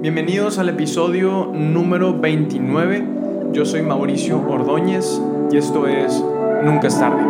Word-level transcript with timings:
Bienvenidos 0.00 0.60
al 0.60 0.68
episodio 0.68 1.50
número 1.52 2.16
29. 2.16 3.04
Yo 3.50 3.64
soy 3.64 3.82
Mauricio 3.82 4.40
Ordóñez 4.48 5.20
y 5.50 5.56
esto 5.56 5.88
es 5.88 6.22
Nunca 6.62 6.86
es 6.86 6.96
tarde. 7.00 7.20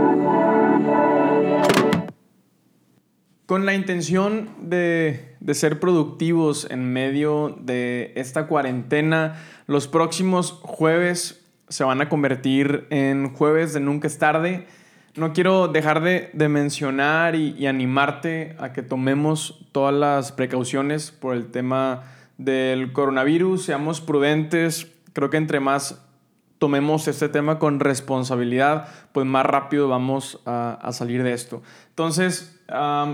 Con 3.46 3.64
la 3.64 3.72
intención 3.72 4.50
de, 4.60 5.34
de, 5.40 5.54
ser 5.54 5.80
productivos 5.80 6.66
en 6.70 6.92
medio 6.92 7.56
de 7.58 8.12
esta 8.16 8.46
cuarentena, 8.46 9.42
los 9.66 9.88
próximos 9.88 10.52
jueves 10.52 11.42
se 11.70 11.84
van 11.84 12.02
a 12.02 12.10
convertir 12.10 12.86
en 12.90 13.32
jueves 13.32 13.72
de 13.72 13.80
Nunca 13.80 14.08
es 14.08 14.18
tarde. 14.18 14.66
No 15.16 15.32
quiero 15.32 15.68
dejar 15.68 16.02
de, 16.02 16.28
de 16.34 16.48
mencionar 16.50 17.34
y, 17.34 17.54
y 17.58 17.66
animarte 17.66 18.56
a 18.58 18.74
que 18.74 18.82
tomemos 18.82 19.66
todas 19.72 19.94
las 19.94 20.32
precauciones 20.32 21.12
por 21.12 21.34
el 21.34 21.50
tema 21.50 22.02
del 22.38 22.92
coronavirus, 22.92 23.64
seamos 23.64 24.00
prudentes, 24.00 24.90
creo 25.12 25.28
que 25.28 25.36
entre 25.36 25.60
más 25.60 26.00
tomemos 26.58 27.06
este 27.08 27.28
tema 27.28 27.58
con 27.58 27.80
responsabilidad, 27.80 28.88
pues 29.12 29.26
más 29.26 29.44
rápido 29.44 29.88
vamos 29.88 30.40
a, 30.46 30.88
salir 30.92 31.22
de 31.22 31.32
esto. 31.32 31.62
Entonces, 31.90 32.60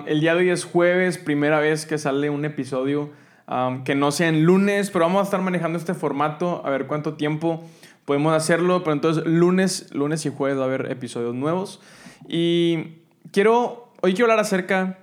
el 0.06 0.20
día 0.20 0.34
de 0.34 0.40
hoy 0.40 0.50
es 0.50 0.64
jueves, 0.64 1.18
primera 1.18 1.58
vez 1.60 1.86
que 1.86 1.98
sale 1.98 2.30
un 2.30 2.44
episodio 2.44 3.10
que 3.84 3.94
no 3.94 4.12
sea 4.12 4.28
en 4.28 4.44
lunes, 4.44 4.90
pero 4.90 5.06
vamos 5.06 5.20
a 5.20 5.24
estar 5.24 5.42
manejando 5.42 5.78
este 5.78 5.94
formato, 5.94 6.62
a 6.64 6.70
ver 6.70 6.86
cuánto 6.86 7.14
tiempo 7.14 7.62
podemos 8.04 8.34
hacerlo, 8.34 8.82
pero 8.82 8.92
entonces 8.92 9.24
lunes, 9.26 9.92
lunes 9.94 10.24
y 10.26 10.30
jueves 10.30 10.58
va 10.58 10.62
a 10.62 10.66
haber 10.66 10.90
episodios 10.90 11.34
nuevos. 11.34 11.80
Y 12.28 12.98
quiero, 13.32 13.92
hoy 14.00 14.12
quiero 14.12 14.30
hablar 14.30 14.40
acerca 14.40 14.98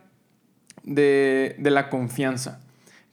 de 0.84 1.56
la 1.60 1.90
confianza. 1.90 2.62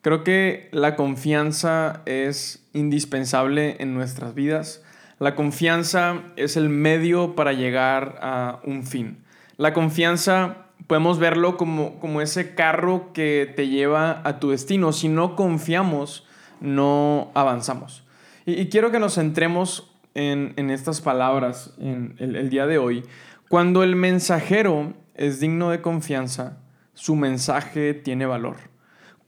Creo 0.01 0.23
que 0.23 0.69
la 0.73 0.95
confianza 0.95 2.03
es 2.07 2.69
indispensable 2.73 3.77
en 3.81 3.95
nuestras 3.95 4.35
vidas. 4.35 4.85
La 5.19 5.35
confianza 5.35 6.23
es 6.37 6.57
el 6.57 6.69
medio 6.69 7.35
para 7.35 7.53
llegar 7.53 8.19
a 8.23 8.61
un 8.65 8.85
fin. 8.85 9.19
La 9.57 9.73
confianza 9.73 10.69
podemos 10.87 11.19
verlo 11.19 11.57
como, 11.57 11.99
como 11.99 12.21
ese 12.21 12.55
carro 12.55 13.13
que 13.13 13.53
te 13.57 13.69
lleva 13.69 14.23
a 14.25 14.39
tu 14.39 14.51
destino. 14.51 14.93
Si 14.93 15.09
no 15.09 15.35
confiamos, 15.35 16.27
no 16.61 17.33
avanzamos. 17.35 18.05
Y, 18.47 18.53
y 18.53 18.69
quiero 18.69 18.93
que 18.93 19.01
nos 19.01 19.17
centremos 19.17 19.93
en, 20.15 20.55
en 20.57 20.71
estas 20.71 21.01
palabras 21.01 21.75
en 21.81 22.15
el, 22.19 22.37
el 22.37 22.51
día 22.51 22.67
de 22.67 22.79
hoy. 22.79 23.05
Cuando 23.49 23.83
el 23.83 23.97
mensajero 23.97 24.93
es 25.15 25.41
digno 25.41 25.71
de 25.71 25.83
confianza, 25.83 26.59
su 26.95 27.17
mensaje 27.17 27.95
tiene 27.95 28.27
valor. 28.27 28.57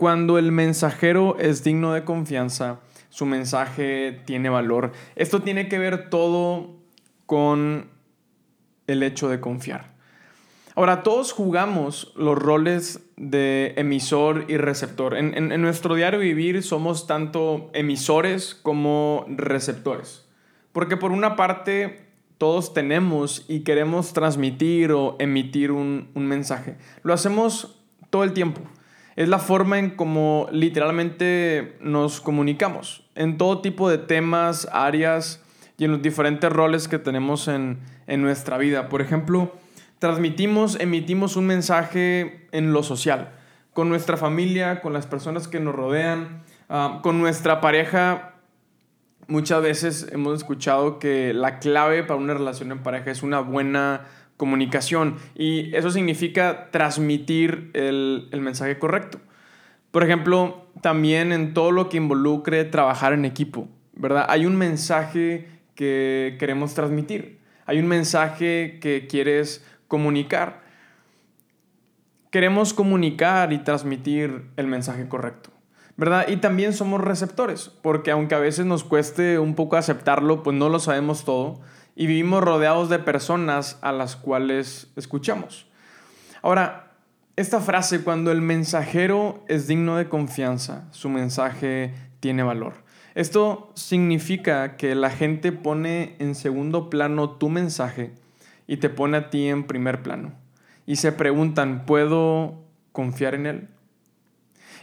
Cuando 0.00 0.38
el 0.38 0.50
mensajero 0.50 1.36
es 1.38 1.62
digno 1.62 1.92
de 1.92 2.04
confianza, 2.04 2.80
su 3.10 3.26
mensaje 3.26 4.22
tiene 4.24 4.48
valor. 4.48 4.92
Esto 5.14 5.42
tiene 5.42 5.68
que 5.68 5.78
ver 5.78 6.08
todo 6.08 6.78
con 7.26 7.90
el 8.86 9.02
hecho 9.02 9.28
de 9.28 9.40
confiar. 9.40 9.92
Ahora, 10.74 11.02
todos 11.02 11.32
jugamos 11.32 12.14
los 12.16 12.38
roles 12.38 13.10
de 13.18 13.74
emisor 13.76 14.46
y 14.48 14.56
receptor. 14.56 15.18
En, 15.18 15.36
en, 15.36 15.52
en, 15.52 15.60
nuestro 15.60 15.94
diario 15.94 16.20
vivir 16.20 16.62
somos 16.62 17.06
tanto 17.06 17.68
emisores 17.74 18.54
como 18.54 19.26
receptores. 19.28 20.26
Porque 20.72 20.96
por 20.96 21.12
una 21.12 21.36
parte 21.36 22.06
todos 22.38 22.72
tenemos 22.72 23.44
y 23.48 23.64
queremos 23.64 24.14
transmitir 24.14 24.92
o 24.92 25.16
emitir 25.18 25.72
un, 25.72 26.08
un 26.14 26.24
mensaje. 26.24 26.78
Lo 27.02 27.12
hacemos 27.12 27.76
todo 28.08 28.24
el 28.24 28.32
tiempo 28.32 28.62
es 29.20 29.28
la 29.28 29.38
forma 29.38 29.78
en 29.78 29.90
cómo 29.90 30.48
literalmente 30.50 31.76
nos 31.82 32.22
comunicamos 32.22 33.04
en 33.14 33.36
todo 33.36 33.60
tipo 33.60 33.90
de 33.90 33.98
temas, 33.98 34.66
áreas 34.72 35.44
y 35.76 35.84
en 35.84 35.92
los 35.92 36.00
diferentes 36.00 36.50
roles 36.50 36.88
que 36.88 36.98
tenemos 36.98 37.46
en, 37.46 37.80
en 38.06 38.22
nuestra 38.22 38.56
vida. 38.56 38.88
Por 38.88 39.02
ejemplo, 39.02 39.52
transmitimos, 39.98 40.80
emitimos 40.80 41.36
un 41.36 41.46
mensaje 41.46 42.48
en 42.52 42.72
lo 42.72 42.82
social, 42.82 43.32
con 43.74 43.90
nuestra 43.90 44.16
familia, 44.16 44.80
con 44.80 44.94
las 44.94 45.06
personas 45.06 45.48
que 45.48 45.60
nos 45.60 45.74
rodean, 45.74 46.42
uh, 46.70 47.02
con 47.02 47.20
nuestra 47.20 47.60
pareja. 47.60 48.36
Muchas 49.26 49.60
veces 49.60 50.08
hemos 50.12 50.38
escuchado 50.38 50.98
que 50.98 51.34
la 51.34 51.58
clave 51.58 52.04
para 52.04 52.18
una 52.18 52.32
relación 52.32 52.72
en 52.72 52.78
pareja 52.78 53.10
es 53.10 53.22
una 53.22 53.40
buena 53.40 54.06
comunicación 54.40 55.16
y 55.34 55.76
eso 55.76 55.90
significa 55.90 56.70
transmitir 56.70 57.70
el, 57.74 58.30
el, 58.32 58.40
mensaje 58.40 58.78
correcto. 58.78 59.20
Por 59.90 60.02
ejemplo, 60.02 60.66
también 60.80 61.30
en 61.30 61.52
todo 61.52 61.72
lo 61.72 61.90
que 61.90 61.98
involucre 61.98 62.64
trabajar 62.64 63.12
en 63.12 63.26
equipo, 63.26 63.68
¿verdad? 63.92 64.24
Hay 64.30 64.46
un 64.46 64.56
mensaje 64.56 65.46
que 65.74 66.36
queremos 66.38 66.72
transmitir, 66.72 67.38
hay 67.66 67.80
un 67.80 67.86
mensaje 67.86 68.78
que 68.80 69.06
quieres 69.06 69.62
comunicar. 69.88 70.62
Queremos 72.30 72.72
comunicar 72.72 73.52
y 73.52 73.58
transmitir 73.58 74.46
el 74.56 74.66
mensaje 74.68 75.06
correcto. 75.06 75.50
¿verdad? 75.98 76.28
Y 76.28 76.38
también 76.38 76.72
somos 76.72 77.02
receptores, 77.02 77.70
porque 77.82 78.10
aunque 78.10 78.34
a 78.34 78.38
veces 78.38 78.64
nos 78.64 78.84
cueste 78.84 79.38
un 79.38 79.54
poco 79.54 79.76
aceptarlo, 79.76 80.42
pues 80.42 80.56
no 80.56 80.70
lo 80.70 80.78
sabemos 80.78 81.26
todo 81.26 81.60
y 81.94 82.06
vivimos 82.06 82.42
rodeados 82.42 82.88
de 82.88 82.98
personas 82.98 83.78
a 83.82 83.92
las 83.92 84.16
cuales 84.16 84.90
escuchamos. 84.96 85.66
Ahora, 86.42 86.92
esta 87.36 87.60
frase, 87.60 88.02
cuando 88.02 88.32
el 88.32 88.42
mensajero 88.42 89.44
es 89.48 89.66
digno 89.66 89.96
de 89.96 90.08
confianza, 90.08 90.88
su 90.90 91.08
mensaje 91.08 91.94
tiene 92.20 92.42
valor. 92.42 92.74
Esto 93.14 93.72
significa 93.74 94.76
que 94.76 94.94
la 94.94 95.10
gente 95.10 95.52
pone 95.52 96.16
en 96.18 96.34
segundo 96.34 96.90
plano 96.90 97.30
tu 97.30 97.48
mensaje 97.48 98.12
y 98.66 98.76
te 98.76 98.88
pone 98.88 99.16
a 99.16 99.30
ti 99.30 99.48
en 99.48 99.64
primer 99.64 100.02
plano. 100.02 100.32
Y 100.86 100.96
se 100.96 101.12
preguntan, 101.12 101.86
¿puedo 101.86 102.62
confiar 102.92 103.34
en 103.34 103.46
él? 103.46 103.68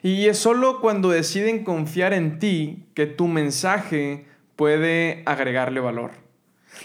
Y 0.02 0.28
es 0.28 0.38
solo 0.38 0.82
cuando 0.82 1.10
deciden 1.10 1.64
confiar 1.64 2.14
en 2.14 2.40
ti 2.40 2.88
que 2.94 3.08
tu 3.08 3.28
mensaje 3.28 4.26
puede 4.56 5.24
agregarle 5.26 5.80
valor. 5.80 6.12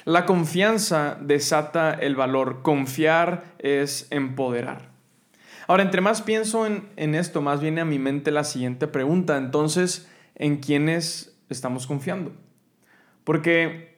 La 0.04 0.26
confianza 0.26 1.16
desata 1.20 1.92
el 1.92 2.16
valor. 2.16 2.62
Confiar 2.62 3.44
es 3.58 4.06
empoderar. 4.10 4.90
Ahora, 5.68 5.82
entre 5.82 6.00
más 6.00 6.22
pienso 6.22 6.66
en, 6.66 6.88
en, 6.96 7.14
esto, 7.14 7.40
más 7.40 7.60
viene 7.60 7.80
a 7.80 7.84
mi 7.84 7.98
mente 7.98 8.30
la 8.30 8.44
siguiente 8.44 8.86
pregunta. 8.86 9.36
Entonces, 9.36 10.08
¿en 10.34 10.58
quiénes 10.58 11.38
estamos 11.48 11.86
confiando? 11.86 12.32
Porque 13.24 13.92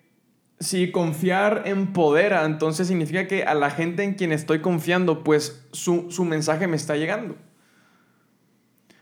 si 0.61 0.91
confiar 0.91 1.63
empodera, 1.67 2.45
entonces 2.45 2.89
significa 2.89 3.27
que 3.27 3.45
a 3.45 3.55
la 3.55 3.71
gente 3.71 4.03
en 4.03 4.15
quien 4.15 4.33
estoy 4.33 4.61
confiando, 4.61 5.25
pues 5.25 5.67
su, 5.73 6.11
su 6.11 6.25
mensaje 6.25 6.67
me 6.67 6.77
está 6.77 6.97
llegando. 6.97 7.37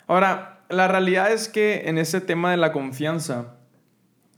Ahora, 0.07 0.65
la 0.69 0.89
realidad 0.89 1.33
es 1.33 1.49
que 1.49 1.89
en 1.89 1.99
ese 1.99 2.21
tema 2.21 2.51
de 2.51 2.57
la 2.57 2.73
confianza, 2.73 3.57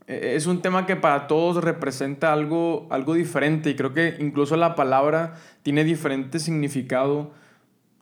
es 0.07 0.45
un 0.45 0.61
tema 0.61 0.85
que 0.85 0.95
para 0.95 1.27
todos 1.27 1.63
representa 1.63 2.31
algo, 2.31 2.87
algo 2.91 3.15
diferente 3.15 3.69
y 3.71 3.75
creo 3.75 3.93
que 3.93 4.17
incluso 4.19 4.55
la 4.55 4.75
palabra 4.75 5.33
tiene 5.63 5.83
diferente 5.83 6.39
significado 6.39 7.31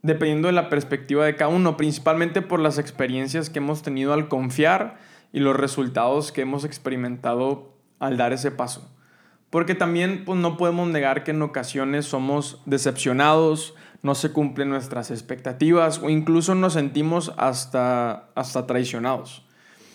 dependiendo 0.01 0.49
de 0.49 0.53
la 0.53 0.69
perspectiva 0.69 1.25
de 1.25 1.35
cada 1.35 1.49
uno, 1.49 1.77
principalmente 1.77 2.41
por 2.41 2.59
las 2.59 2.77
experiencias 2.77 3.49
que 3.49 3.59
hemos 3.59 3.83
tenido 3.83 4.13
al 4.13 4.27
confiar 4.27 4.97
y 5.31 5.39
los 5.39 5.55
resultados 5.55 6.31
que 6.33 6.41
hemos 6.41 6.65
experimentado 6.65 7.73
al 7.99 8.17
dar 8.17 8.33
ese 8.33 8.51
paso. 8.51 8.91
Porque 9.49 9.75
también 9.75 10.25
pues, 10.25 10.37
no 10.37 10.57
podemos 10.57 10.89
negar 10.89 11.23
que 11.23 11.31
en 11.31 11.41
ocasiones 11.41 12.05
somos 12.05 12.61
decepcionados, 12.65 13.75
no 14.01 14.13
se 14.13 14.33
cumplen 14.33 14.69
nuestras 14.69 15.09
expectativas 15.09 15.99
o 15.99 16.09
incluso 16.09 16.53
nos 16.53 16.73
sentimos 16.73 17.31
hasta, 17.37 18.29
hasta 18.35 18.67
traicionados. 18.67 19.45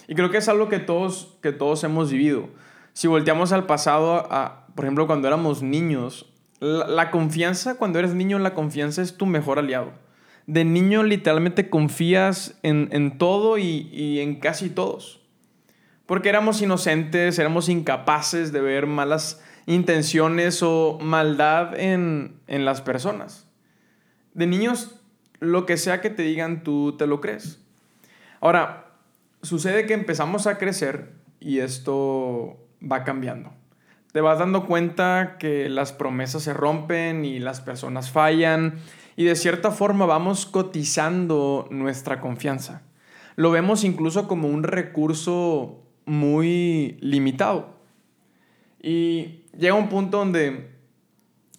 Y 0.08 0.14
creo 0.14 0.30
que 0.30 0.38
es 0.38 0.48
algo 0.48 0.68
que 0.68 0.78
todos, 0.78 1.36
que 1.42 1.52
todos 1.52 1.84
hemos 1.84 2.10
vivido. 2.10 2.48
Si 2.94 3.06
volteamos 3.06 3.52
al 3.52 3.66
pasado, 3.66 4.26
a, 4.32 4.66
por 4.74 4.86
ejemplo, 4.86 5.06
cuando 5.06 5.28
éramos 5.28 5.62
niños, 5.62 6.32
la, 6.58 7.10
confianza, 7.12 7.76
cuando 7.76 7.98
eres 7.98 8.14
niño, 8.14 8.38
la 8.38 8.54
confianza 8.54 9.02
es 9.02 9.16
tu 9.16 9.26
mejor 9.26 9.58
aliado. 9.58 9.92
De 10.46 10.64
niño 10.64 11.02
literalmente 11.02 11.68
confías 11.68 12.58
en, 12.62 12.88
en 12.90 13.18
todo 13.18 13.58
y, 13.58 13.88
y 13.92 14.20
en 14.20 14.40
casi 14.40 14.70
todos. 14.70 15.20
Porque 16.06 16.30
éramos 16.30 16.62
inocentes, 16.62 17.38
éramos 17.38 17.68
incapaces 17.68 18.50
de 18.50 18.62
ver 18.62 18.86
malas 18.86 19.44
intenciones 19.66 20.62
o 20.62 20.98
maldad 21.02 21.78
en, 21.78 22.40
en 22.46 22.64
las 22.64 22.80
personas. 22.80 23.46
De 24.32 24.46
niños, 24.46 25.02
lo 25.40 25.66
que 25.66 25.76
sea 25.76 26.00
que 26.00 26.08
te 26.08 26.22
digan, 26.22 26.64
tú 26.64 26.96
te 26.96 27.06
lo 27.06 27.20
crees. 27.20 27.62
Ahora, 28.40 28.87
sucede 29.42 29.86
que 29.86 29.94
empezamos 29.94 30.46
a 30.46 30.58
crecer 30.58 31.12
y 31.40 31.60
esto 31.60 32.56
va 32.80 33.04
cambiando. 33.04 33.52
Te 34.12 34.20
vas 34.20 34.38
dando 34.38 34.66
cuenta 34.66 35.36
que 35.38 35.68
las 35.68 35.92
promesas 35.92 36.42
se 36.42 36.54
rompen 36.54 37.24
y 37.24 37.38
las 37.38 37.60
personas 37.60 38.10
fallan 38.10 38.78
y 39.16 39.24
de 39.24 39.36
cierta 39.36 39.70
forma 39.70 40.06
vamos 40.06 40.46
cotizando 40.46 41.68
nuestra 41.70 42.20
confianza. 42.20 42.82
lo 43.36 43.52
vemos 43.52 43.84
incluso 43.84 44.26
como 44.26 44.48
un 44.48 44.64
recurso 44.64 45.84
muy 46.06 46.96
limitado. 47.00 47.78
Y 48.82 49.44
llega 49.56 49.74
un 49.74 49.88
punto 49.88 50.18
donde 50.18 50.70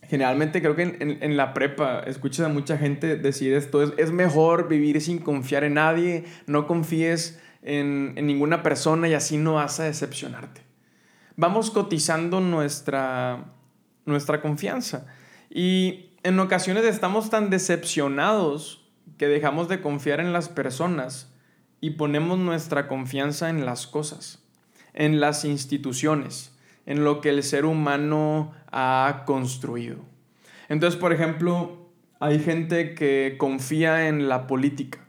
generalmente 0.10 0.62
creo 0.62 0.76
que 0.76 0.98
en, 1.00 1.38
la 1.38 1.54
prepa 1.54 2.02
escuchas 2.02 2.48
a 2.48 2.50
mucha 2.50 2.78
gente 2.78 3.16
decir 3.16 3.54
esto, 3.54 3.84
es, 3.84 3.94
es, 3.98 4.12
mejor 4.12 4.68
vivir 4.68 5.00
sin 5.00 5.20
confiar 5.20 5.64
en 5.64 5.76
nadie, 5.76 6.26
no 6.48 6.66
confíes 6.66 7.40
en, 7.62 8.16
ninguna 8.16 8.64
persona 8.64 9.08
y 9.08 9.14
así 9.14 9.38
no 9.38 9.56
vas 9.56 9.80
a 9.80 9.86
decepcionarte. 9.86 10.62
Vamos 11.36 11.72
cotizando 11.72 12.42
nuestra, 12.42 13.54
nuestra 14.06 14.42
confianza 14.42 15.08
y 15.50 16.12
en 16.24 16.40
ocasiones 16.40 16.84
estamos 16.84 17.30
tan 17.30 17.50
decepcionados 17.50 18.90
que 19.18 19.28
dejamos 19.28 19.70
de 19.70 19.82
confiar 19.82 20.20
en 20.20 20.34
las 20.34 20.50
personas 20.50 21.34
y 21.82 21.92
ponemos 21.92 22.38
nuestra 22.38 22.88
confianza 22.88 23.50
en 23.50 23.66
las 23.66 23.88
cosas, 23.88 24.44
en 24.94 25.20
las 25.20 25.46
instituciones, 25.46 26.58
en 26.86 27.04
lo 27.04 27.22
que 27.22 27.30
el 27.30 27.44
ser 27.44 27.66
humano 27.66 28.54
ha 28.72 29.24
construido. 29.26 29.98
Entonces, 30.68 31.00
por 31.00 31.14
ejemplo, 31.14 31.90
hay 32.20 32.40
gente 32.40 32.96
que 32.96 33.36
confía 33.38 34.08
en 34.08 34.28
la 34.28 34.46
política 34.46 35.09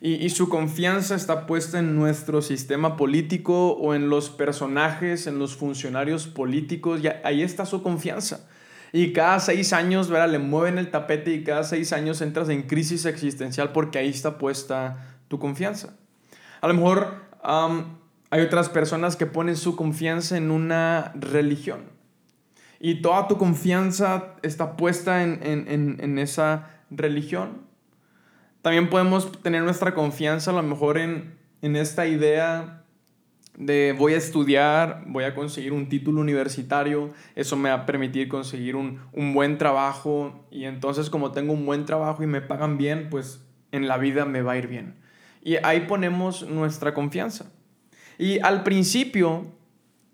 y, 0.00 0.28
su 0.30 0.48
confianza 0.48 1.14
está 1.14 1.46
puesta 1.46 1.78
en 1.78 1.96
nuestro 1.96 2.42
sistema 2.42 2.96
político 2.96 3.72
o 3.72 3.94
en 3.94 4.10
los 4.10 4.30
personajes, 4.30 5.26
en 5.26 5.38
los 5.38 5.56
funcionarios 5.56 6.26
políticos, 6.26 7.00
y 7.02 7.08
ahí 7.24 7.42
está 7.42 7.64
su 7.64 7.82
confianza. 7.82 8.46
Y 8.92 9.12
cada 9.12 9.40
seis 9.40 9.72
años, 9.72 10.08
¿verdad? 10.08 10.30
Le 10.30 10.38
mueven 10.38 10.78
el 10.78 10.90
tapete 10.90 11.32
y 11.32 11.44
cada 11.44 11.64
seis 11.64 11.92
años 11.92 12.20
entras 12.20 12.48
en 12.48 12.62
crisis 12.62 13.04
existencial 13.04 13.72
porque 13.72 13.98
ahí 13.98 14.08
está 14.08 14.38
puesta 14.38 15.18
tu 15.28 15.38
confianza. 15.38 15.96
A 16.60 16.68
lo 16.68 16.74
mejor 16.74 17.26
hay 17.42 18.40
otras 18.40 18.68
personas 18.68 19.16
que 19.16 19.26
ponen 19.26 19.56
su 19.56 19.76
confianza 19.76 20.36
en 20.36 20.50
una 20.50 21.12
religión. 21.14 21.96
Y 22.80 23.00
toda 23.02 23.28
tu 23.28 23.38
confianza 23.38 24.34
está 24.42 24.76
puesta 24.76 25.22
en, 25.22 26.18
esa 26.18 26.70
religión. 26.90 27.65
También 28.66 28.90
podemos 28.90 29.30
tener 29.42 29.62
nuestra 29.62 29.94
confianza 29.94 30.50
a 30.50 30.54
lo 30.54 30.62
mejor 30.64 30.98
en, 30.98 31.36
esta 31.62 32.08
idea 32.08 32.82
de 33.56 33.94
voy 33.96 34.14
a 34.14 34.16
estudiar, 34.16 35.04
voy 35.06 35.22
a 35.22 35.36
conseguir 35.36 35.72
un 35.72 35.88
título 35.88 36.20
universitario, 36.20 37.10
eso 37.36 37.54
me 37.54 37.68
va 37.68 37.76
a 37.76 37.86
permitir 37.86 38.26
conseguir 38.28 38.74
un, 38.74 39.02
un, 39.12 39.34
buen 39.34 39.56
trabajo 39.56 40.44
y 40.50 40.64
entonces 40.64 41.10
como 41.10 41.30
tengo 41.30 41.52
un 41.52 41.64
buen 41.64 41.84
trabajo 41.84 42.24
y 42.24 42.26
me 42.26 42.40
pagan 42.40 42.76
bien, 42.76 43.06
pues 43.08 43.40
en 43.70 43.86
la 43.86 43.98
vida 43.98 44.24
me 44.24 44.42
va 44.42 44.54
a 44.54 44.58
ir 44.58 44.66
bien. 44.66 44.96
Y 45.44 45.58
ahí 45.62 45.84
ponemos 45.86 46.42
nuestra 46.42 46.92
confianza. 46.92 47.52
Y 48.18 48.40
al 48.40 48.64
principio, 48.64 49.46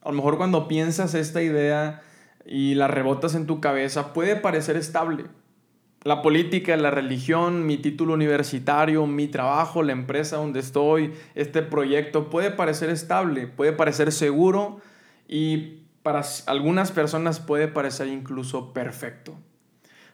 a 0.03 0.11
lo 0.11 0.17
mejor 0.17 0.37
cuando 0.37 0.69
piensas 0.69 1.15
esta 1.15 1.41
idea 1.41 2.03
y 2.45 2.75
la 2.75 2.87
rebotas 2.87 3.35
en 3.35 3.47
tu 3.47 3.63
cabeza, 3.63 4.13
puede 4.13 4.37
parecer 4.37 4.77
estable. 4.77 5.25
La 6.05 6.21
política, 6.21 6.77
la 6.77 6.91
religión, 6.91 7.65
mi 7.65 7.77
título 7.77 8.15
universitario, 8.15 9.07
mi 9.07 9.29
trabajo, 9.29 9.85
la 9.85 9.93
empresa 9.93 10.37
donde 10.37 10.59
estoy, 10.59 11.13
este 11.37 11.63
proyecto, 11.63 12.29
puede 12.29 12.51
parecer 12.51 12.91
estable, 12.91 13.47
puede 13.47 13.73
parecer 13.73 14.11
seguro 14.11 14.81
y 15.29 15.85
para 16.03 16.23
algunas 16.47 16.91
personas 16.91 17.39
puede 17.39 17.69
parecer 17.69 18.09
incluso 18.09 18.73
perfecto. 18.73 19.39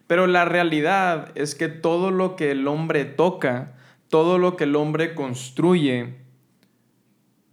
Pero 0.06 0.26
la 0.26 0.44
realidad 0.44 1.32
es 1.35 1.55
que 1.55 1.69
todo 1.69 2.11
lo 2.11 2.37
que 2.37 2.50
el 2.50 2.69
hombre 2.69 3.06
toca, 3.06 3.75
todo 4.08 4.38
lo 4.38 4.56
que 4.56 4.64
el 4.64 4.76
hombre 4.76 5.14
construye, 5.14 6.17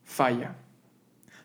falla. 0.03 0.55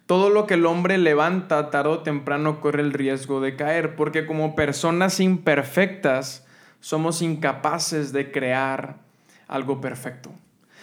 Todo 0.07 0.29
lo 0.31 0.49
que 0.49 0.55
el 0.55 0.67
hombre 0.67 0.99
levanta 0.99 1.71
tarde 1.71 1.91
o 1.91 1.99
temprano 2.01 2.61
corre 2.61 2.83
el 2.83 2.93
riesgo 2.93 3.41
de 3.41 3.55
caer, 3.55 3.95
porque 3.95 4.27
como 4.27 4.57
personas 4.57 5.21
imperfectas 5.21 6.49
somos 6.81 7.23
incapaces 7.23 8.12
de 8.12 8.32
crear 8.32 8.99
algo 9.47 9.81
perfecto. 9.81 10.31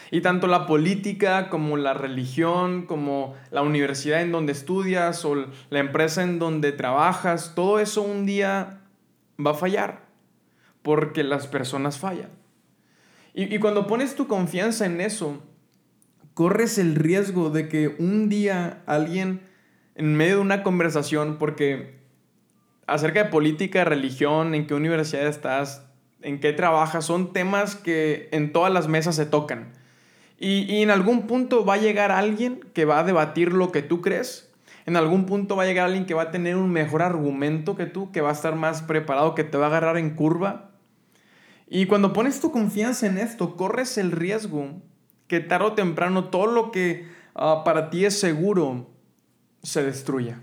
Y 0.10 0.22
tanto 0.22 0.48
la 0.48 0.66
política 0.66 1.50
como 1.50 1.76
la 1.76 1.94
religión, 1.94 2.86
como 2.86 3.36
la 3.52 3.62
universidad 3.62 4.22
en 4.22 4.32
donde 4.32 4.54
estudias 4.54 5.26
o 5.26 5.36
la 5.70 5.80
empresa 5.80 6.24
en 6.24 6.40
donde 6.40 6.72
trabajas, 6.72 7.54
todo 7.56 7.80
eso 7.80 8.02
un 8.04 8.26
día 8.26 8.82
va 9.44 9.52
a 9.52 9.56
fallar, 9.56 10.04
porque 10.82 11.24
las 11.24 11.48
personas 11.48 11.98
fallan. 11.98 12.30
Y, 13.34 13.54
y 13.54 13.60
cuando 13.60 13.86
pones 13.86 14.16
tu 14.16 14.28
confianza 14.28 14.86
en 14.86 15.02
eso, 15.02 15.44
corres 16.34 16.78
el 16.78 16.96
riesgo 16.96 17.50
de 17.50 17.68
que 17.68 17.96
un 18.00 18.30
día 18.30 18.84
alguien 18.86 19.42
en 19.96 20.16
medio 20.16 20.36
de 20.36 20.42
una 20.42 20.64
conversación, 20.64 21.38
porque 21.38 21.98
acerca 22.86 23.24
de 23.24 23.30
política, 23.30 23.84
religión, 23.84 24.56
en 24.56 24.68
qué 24.68 24.76
universidad 24.76 25.28
estás, 25.28 25.87
en 26.22 26.40
qué 26.40 26.54
trabajas, 26.54 27.06
son 27.06 27.34
temas 27.34 27.76
que 27.76 28.30
en 28.32 28.52
todas 28.52 28.72
las 28.74 28.88
mesas 28.88 29.16
se 29.16 29.26
tocan. 29.26 29.74
Y, 30.40 30.72
y, 30.72 30.84
en 30.84 30.92
algún 30.92 31.26
punto 31.26 31.66
va 31.66 31.76
a 31.76 31.78
llegar 31.78 32.12
alguien 32.12 32.60
que 32.74 32.86
va 32.86 33.00
a 33.00 33.04
debatir 33.04 33.54
lo 33.54 33.72
que 33.72 33.82
tú 33.82 34.02
crees. 34.02 34.52
En 34.86 34.96
algún 34.96 35.26
punto 35.26 35.56
va 35.56 35.64
a 35.64 35.66
llegar 35.66 35.86
alguien 35.86 36.06
que 36.06 36.14
va 36.14 36.24
a 36.24 36.32
tener 36.32 36.56
un 36.56 36.72
mejor 36.72 37.02
argumento 37.02 37.76
que 37.76 37.88
tú, 37.88 38.12
que 38.12 38.22
va 38.22 38.30
a 38.30 38.34
estar 38.34 38.56
más 38.56 38.84
preparado, 38.84 39.36
que 39.36 39.44
te 39.44 39.58
va 39.58 39.66
a 39.66 39.70
agarrar 39.70 39.98
en 39.98 40.12
curva. 40.12 40.72
Y 41.68 41.88
cuando 41.88 42.14
pones 42.14 42.40
tu 42.40 42.52
confianza 42.52 43.08
en 43.08 43.18
esto, 43.18 43.58
corres 43.58 43.98
el 43.98 44.12
riesgo 44.12 44.82
que 45.28 45.42
tarde 45.42 45.66
o 45.66 45.74
temprano 45.74 46.26
todo 46.26 46.48
lo 46.48 46.72
que 46.72 47.08
ah, 47.36 47.64
para 47.66 47.90
ti 47.90 48.06
es 48.06 48.20
seguro 48.20 48.90
se 49.62 49.84
destruya. 49.84 50.42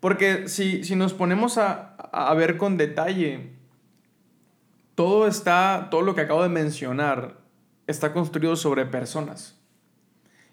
Porque 0.00 0.48
si, 0.48 0.82
nos 0.96 1.14
ponemos 1.14 1.58
a, 1.58 1.94
a, 1.96 2.34
ver 2.34 2.56
con 2.56 2.76
detalle, 2.76 3.55
todo 4.96 5.28
está, 5.28 5.88
todo 5.90 6.02
lo 6.02 6.16
que 6.16 6.22
acabo 6.22 6.42
de 6.42 6.48
mencionar, 6.48 7.36
está 7.86 8.12
construido 8.12 8.56
sobre 8.56 8.86
personas. 8.86 9.60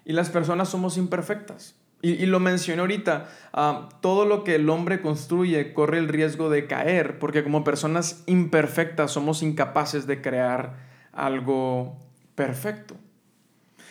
Y 0.04 0.12
las 0.12 0.30
personas 0.30 0.68
somos 0.68 0.96
imperfectas. 0.96 1.74
Y, 2.02 2.26
lo 2.26 2.38
mencioné 2.38 2.82
ahorita, 2.82 3.30
ah, 3.54 3.88
todo 4.02 4.26
lo 4.26 4.44
que 4.44 4.56
el 4.56 4.68
hombre 4.68 5.00
construye 5.00 5.72
corre 5.72 5.96
el 5.96 6.08
riesgo 6.08 6.50
de 6.50 6.66
caer, 6.66 7.18
porque 7.18 7.42
como 7.42 7.64
personas 7.64 8.22
imperfectas 8.26 9.10
somos 9.10 9.42
incapaces 9.42 10.06
de 10.06 10.20
crear 10.20 10.76
algo 11.12 11.96
perfecto. 12.34 12.94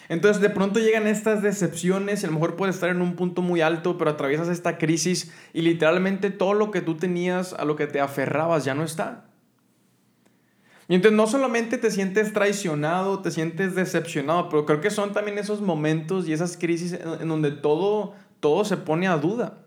Entonces 0.09 0.43
de 0.43 0.51
pronto 0.51 0.79
llegan 0.79 1.07
estas 1.07 1.41
decepciones 1.41 2.21
y 2.21 2.27
a 2.27 2.29
lo 2.29 2.35
mejor 2.35 2.55
puedes 2.55 2.75
estar 2.75 2.91
en 2.91 3.01
un 3.01 3.15
punto 3.15 3.41
muy 3.41 3.61
alto, 3.61 3.97
pero 3.97 4.11
atraviesas 4.11 4.49
esta 4.49 4.77
crisis 4.77 5.33
y 5.51 5.63
literalmente 5.63 6.29
todo 6.29 6.53
lo 6.53 6.69
que 6.69 6.81
tú 6.81 6.97
tenías, 6.97 7.53
a 7.53 7.65
lo 7.65 7.75
que 7.75 7.87
te 7.87 7.99
aferrabas, 7.99 8.63
ya 8.63 8.75
no 8.75 8.83
está. 8.83 9.25
Y 10.93 10.95
entonces 10.97 11.17
no 11.17 11.25
solamente 11.25 11.79
te 11.79 11.89
sientes 11.89 12.33
traicionado, 12.33 13.19
te 13.23 13.31
sientes 13.31 13.73
decepcionado, 13.73 14.47
pero 14.47 14.67
creo 14.67 14.79
que 14.79 14.91
son 14.91 15.11
también 15.11 15.39
esos 15.39 15.59
momentos 15.59 16.29
y 16.29 16.33
esas 16.33 16.55
crisis 16.55 16.93
en 16.93 17.27
donde 17.27 17.49
todo, 17.49 18.13
todo 18.39 18.63
se 18.63 18.77
pone 18.77 19.07
a 19.07 19.17
duda. 19.17 19.65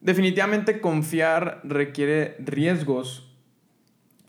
Definitivamente 0.00 0.80
confiar 0.80 1.62
requiere 1.64 2.36
riesgos 2.38 3.36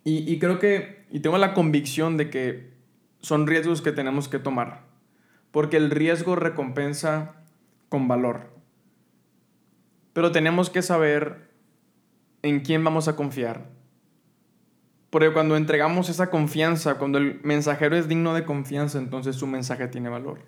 y, 0.03 0.27
y 0.27 0.39
creo 0.39 0.57
que 0.57 1.05
y 1.11 1.19
tengo 1.19 1.37
la 1.37 1.53
convicción 1.53 2.17
de 2.17 2.31
que 2.31 2.73
son 3.19 3.45
riesgos 3.45 3.83
que 3.83 3.91
tenemos 3.91 4.27
que 4.27 4.39
tomar, 4.39 4.85
porque 5.51 5.77
el 5.77 5.91
riesgo 5.91 6.35
recompensa 6.35 7.43
con 7.89 8.07
valor. 8.07 8.49
Pero 10.13 10.31
tenemos 10.31 10.71
que 10.71 10.81
saber 10.81 11.51
en 12.41 12.61
quién 12.61 12.83
vamos 12.83 13.07
a 13.07 13.15
confiar. 13.15 13.76
Porque 15.09 15.31
cuando 15.31 15.55
entregamos 15.55 16.09
esa 16.09 16.29
confianza, 16.29 16.95
cuando 16.95 17.17
el 17.17 17.39
mensajero 17.43 17.95
es 17.95 18.07
digno 18.07 18.33
de 18.33 18.43
confianza, 18.43 18.97
entonces 18.97 19.35
su 19.35 19.47
mensaje 19.47 19.87
tiene 19.87 20.09
valor. 20.09 20.39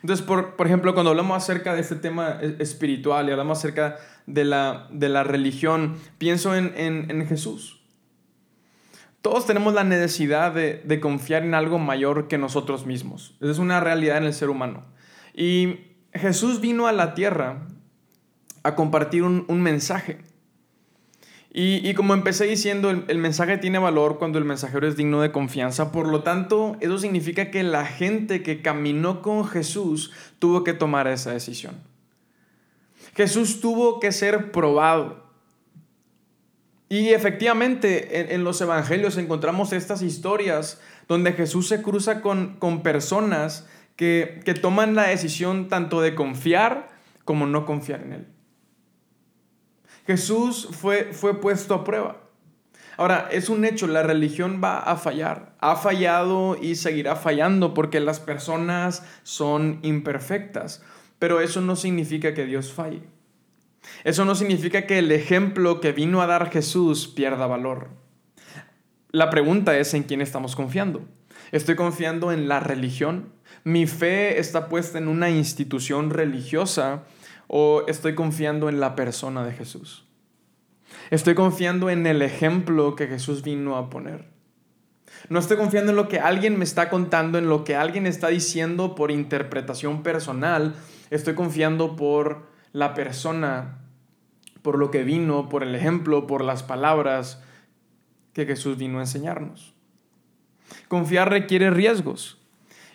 Entonces, 0.00 0.24
por, 0.24 0.54
ejemplo, 0.66 0.94
cuando 0.94 1.10
hablamos 1.10 1.36
acerca 1.36 1.74
de 1.74 1.80
este 1.80 1.96
tema 1.96 2.38
e, 2.40 2.56
espiritual 2.60 3.28
y 3.28 3.32
hablamos 3.32 3.58
acerca 3.58 3.96
de 4.26 4.44
la, 4.44 4.88
de 4.90 5.08
la 5.08 5.24
religión, 5.24 5.96
pienso 6.18 6.54
en, 6.54 6.72
en 6.76 7.26
Jesús. 7.26 7.84
Todos 9.24 9.46
tenemos 9.46 9.72
la 9.72 9.84
necesidad 9.84 10.52
de, 10.52 11.00
confiar 11.00 11.44
en 11.44 11.54
algo 11.54 11.78
mayor 11.78 12.28
que 12.28 12.36
nosotros 12.36 12.84
mismos. 12.84 13.34
Es 13.40 13.56
una 13.56 13.80
realidad 13.80 14.18
en 14.18 14.24
el 14.24 14.34
ser 14.34 14.50
humano. 14.50 14.84
Y 15.32 15.78
Jesús 16.12 16.60
vino 16.60 16.86
a 16.86 16.92
la 16.92 17.14
tierra 17.14 17.66
a 18.64 18.74
compartir 18.74 19.22
un, 19.22 19.62
mensaje. 19.62 20.18
Y, 21.56 21.94
como 21.94 22.14
empecé 22.14 22.46
diciendo, 22.46 22.90
el, 22.90 23.18
mensaje 23.18 23.58
tiene 23.58 23.78
valor 23.78 24.18
cuando 24.18 24.38
el 24.38 24.44
mensajero 24.44 24.88
es 24.88 24.96
digno 24.96 25.20
de 25.20 25.30
confianza. 25.30 25.92
Por 25.92 26.08
lo 26.08 26.24
tanto, 26.24 26.76
eso 26.80 26.98
significa 26.98 27.52
que 27.52 27.62
la 27.62 27.86
gente 27.86 28.42
que 28.42 28.60
caminó 28.60 29.22
con 29.22 29.46
Jesús 29.46 30.10
tuvo 30.40 30.64
que 30.64 30.72
tomar 30.72 31.06
esa 31.06 31.30
decisión. 31.30 31.76
Jesús 33.14 33.60
tuvo 33.60 34.00
que 34.00 34.10
ser 34.10 34.50
probado. 34.50 35.30
Y 36.88 37.10
efectivamente, 37.10 38.34
en, 38.34 38.42
los 38.42 38.60
evangelios 38.60 39.16
encontramos 39.16 39.72
estas 39.72 40.02
historias 40.02 40.80
donde 41.06 41.34
Jesús 41.34 41.68
se 41.68 41.82
cruza 41.82 42.20
con, 42.20 42.56
con 42.56 42.82
personas 42.82 43.68
que, 43.94 44.40
que 44.44 44.54
toman 44.54 44.96
la 44.96 45.04
decisión 45.04 45.68
tanto 45.68 46.00
de 46.00 46.16
confiar 46.16 46.88
como 47.24 47.46
no 47.46 47.64
confiar 47.64 48.02
en 48.02 48.12
Él. 48.12 48.33
Jesús 50.06 50.68
fue, 50.70 51.12
fue 51.12 51.40
puesto 51.40 51.74
a 51.74 51.84
prueba. 51.84 52.20
Ahora, 52.96 53.28
es 53.32 53.48
un 53.48 53.64
hecho, 53.64 53.86
la 53.86 54.02
religión 54.02 54.60
va 54.62 54.78
a 54.78 54.96
fallar. 54.96 55.54
Ha 55.58 55.76
fallado 55.76 56.56
y 56.60 56.76
seguirá 56.76 57.16
fallando 57.16 57.74
porque 57.74 58.00
las 58.00 58.20
personas 58.20 59.04
son 59.24 59.80
imperfectas. 59.82 60.82
Pero 61.18 61.40
eso 61.40 61.60
no 61.60 61.74
significa 61.74 62.34
que 62.34 62.46
Dios 62.46 62.72
falle. 62.72 63.02
Eso 64.04 64.24
no 64.24 64.34
significa 64.34 64.86
que 64.86 64.98
el 64.98 65.10
ejemplo 65.10 65.80
que 65.80 65.92
vino 65.92 66.22
a 66.22 66.26
dar 66.26 66.50
Jesús 66.50 67.08
pierda 67.08 67.46
valor. 67.46 67.88
La 69.10 69.30
pregunta 69.30 69.76
es 69.78 69.94
en 69.94 70.04
quién 70.04 70.20
estamos 70.20 70.56
confiando. 70.56 71.02
¿Estoy 71.52 71.76
confiando 71.76 72.32
en 72.32 72.48
la 72.48 72.60
religión? 72.60 73.32
¿Mi 73.64 73.86
fe 73.86 74.38
está 74.38 74.68
puesta 74.68 74.98
en 74.98 75.08
una 75.08 75.30
institución 75.30 76.10
religiosa 76.10 77.04
o 77.46 77.84
estoy 77.86 78.14
confiando 78.14 78.68
en 78.68 78.80
la 78.80 78.94
persona 78.96 79.44
de 79.44 79.52
Jesús? 79.52 80.04
Estoy 81.10 81.34
confiando 81.34 81.90
en 81.90 82.06
el 82.06 82.22
ejemplo 82.22 82.96
que 82.96 83.06
Jesús 83.06 83.42
vino 83.42 83.76
a 83.76 83.90
poner. 83.90 84.32
No 85.28 85.38
estoy 85.38 85.56
confiando 85.56 85.90
en 85.90 85.96
lo 85.96 86.08
que 86.08 86.20
alguien 86.20 86.58
me 86.58 86.64
está 86.64 86.90
contando, 86.90 87.38
en 87.38 87.48
lo 87.48 87.64
que 87.64 87.76
alguien 87.76 88.06
está 88.06 88.28
diciendo 88.28 88.94
por 88.94 89.10
interpretación 89.10 90.02
personal. 90.02 90.74
Estoy 91.10 91.34
confiando 91.34 91.96
por 91.96 92.46
la 92.72 92.94
persona, 92.94 93.78
por 94.62 94.78
lo 94.78 94.90
que 94.90 95.04
vino, 95.04 95.48
por 95.48 95.62
el 95.62 95.74
ejemplo, 95.74 96.26
por 96.26 96.44
las 96.44 96.62
palabras 96.62 97.42
que 98.32 98.46
Jesús 98.46 98.76
vino 98.76 98.98
a 98.98 99.02
enseñarnos. 99.02 99.74
Confiar 100.88 101.30
requiere 101.30 101.70
riesgos. 101.70 102.38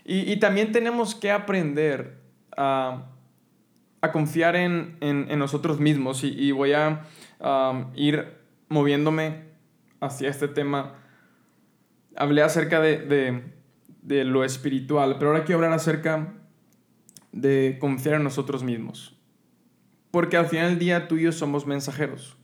Y, 0.05 0.37
también 0.37 0.71
tenemos 0.71 1.13
que 1.13 1.31
aprender 1.31 2.17
a, 2.57 3.09
confiar 4.01 4.55
en, 4.55 4.97
nosotros 5.39 5.79
mismos. 5.79 6.23
Y, 6.23 6.51
voy 6.51 6.73
a 6.73 7.05
ir 7.95 8.37
moviéndome 8.69 9.45
hacia 9.99 10.29
este 10.29 10.47
tema. 10.47 10.95
Hablé 12.15 12.41
acerca 12.41 12.79
de, 12.81 13.43
de 14.01 14.23
lo 14.23 14.43
espiritual, 14.43 15.15
pero 15.19 15.31
ahora 15.31 15.43
quiero 15.43 15.59
hablar 15.59 15.73
acerca 15.73 16.33
de 17.31 17.77
confiar 17.79 18.15
en 18.15 18.23
nosotros 18.23 18.63
mismos. 18.63 19.15
Porque 20.11 20.37
al 20.37 20.47
final 20.47 20.69
del 20.69 20.79
día 20.79 21.07
tú 21.07 21.17
y 21.17 21.23
yo 21.23 21.31
somos 21.31 21.67
mensajeros. 21.67 22.37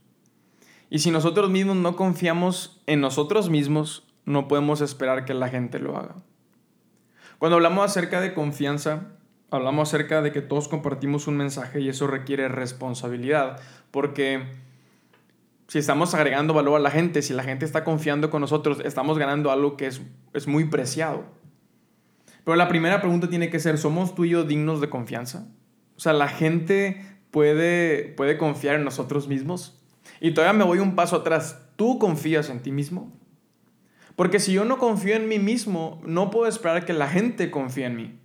Y 0.88 1.00
si 1.00 1.10
nosotros 1.10 1.50
mismos 1.50 1.76
no 1.76 1.96
confiamos 1.96 2.80
en 2.86 3.00
nosotros 3.00 3.50
mismos, 3.50 4.06
no 4.24 4.48
podemos 4.48 4.80
esperar 4.80 5.24
que 5.24 5.34
la 5.34 5.48
gente 5.48 5.78
lo 5.78 5.96
haga. 5.96 6.16
Cuando 7.38 7.56
hablamos 7.56 7.84
acerca 7.84 8.20
de 8.20 8.34
confianza, 8.34 9.15
hablamos 9.50 9.88
acerca 9.88 10.22
de 10.22 10.32
que 10.32 10.42
todos 10.42 10.68
compartimos 10.68 11.26
un 11.26 11.36
mensaje 11.36 11.80
y 11.80 11.88
eso 11.88 12.06
requiere 12.06 12.48
responsabilidad, 12.48 13.60
porque 13.90 14.42
si 15.68 15.78
estamos 15.78 16.14
agregando 16.14 16.54
valor 16.54 16.76
a 16.76 16.82
la 16.82 16.90
gente, 16.90 17.22
si 17.22 17.32
la 17.32 17.42
gente 17.42 17.64
está 17.64 17.84
confiando 17.84 18.30
con 18.30 18.40
nosotros, 18.40 18.80
estamos 18.84 19.18
ganando 19.18 19.50
algo 19.50 19.76
que 19.76 19.86
es, 19.86 20.00
es 20.32 20.46
muy 20.46 20.64
preciado. 20.64 21.24
Pero 22.44 22.56
la 22.56 22.68
primera 22.68 23.00
pregunta 23.00 23.28
tiene 23.28 23.50
que 23.50 23.58
ser, 23.58 23.76
¿somos 23.76 24.14
tú 24.14 24.24
y 24.24 24.30
yo 24.30 24.44
dignos 24.44 24.80
de 24.80 24.88
confianza? 24.88 25.48
O 25.96 26.00
sea, 26.00 26.12
la 26.12 26.28
gente 26.28 27.04
puede, 27.32 28.14
puede 28.16 28.38
confiar 28.38 28.76
en 28.76 28.84
nosotros 28.84 29.26
mismos. 29.26 29.82
Y 30.20 30.32
todavía 30.32 30.56
me 30.56 30.64
voy 30.64 30.78
un 30.78 30.94
paso 30.94 31.16
atrás. 31.16 31.60
¿Tú 31.74 31.98
confías 31.98 32.48
en 32.48 32.60
ti 32.60 32.70
mismo? 32.70 33.12
Porque 34.14 34.38
si 34.38 34.52
yo 34.52 34.64
no 34.64 34.78
confío 34.78 35.16
en 35.16 35.28
mí 35.28 35.38
mismo, 35.38 36.00
no 36.06 36.30
puedo 36.30 36.46
esperar 36.46 36.84
que 36.84 36.92
la 36.92 37.08
gente 37.08 37.50
confíe 37.50 37.86
en 37.86 37.96
mí. 37.96 38.18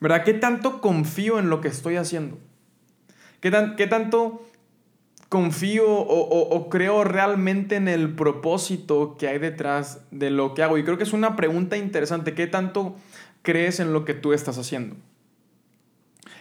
¿Verdad? 0.00 0.24
¿Qué 0.24 0.32
tanto 0.34 0.80
confío 0.80 1.38
en 1.38 1.50
lo 1.50 1.60
que 1.60 1.68
estoy 1.68 1.96
haciendo? 1.96 2.38
¿Qué, 3.40 3.52
qué 3.76 3.86
tanto 3.86 4.42
confío 5.28 5.88
o, 5.88 6.56
o, 6.56 6.68
creo 6.68 7.04
realmente 7.04 7.76
en 7.76 7.86
el 7.86 8.14
propósito 8.14 9.16
que 9.18 9.28
hay 9.28 9.38
detrás 9.38 10.00
de 10.10 10.30
lo 10.30 10.54
que 10.54 10.62
hago? 10.62 10.78
Y 10.78 10.84
creo 10.84 10.96
que 10.96 11.04
es 11.04 11.12
una 11.12 11.36
pregunta 11.36 11.76
interesante. 11.76 12.34
¿Qué 12.34 12.46
tanto 12.46 12.96
crees 13.42 13.78
en 13.78 13.92
lo 13.92 14.04
que 14.04 14.14
tú 14.14 14.32
estás 14.32 14.58
haciendo? 14.58 14.96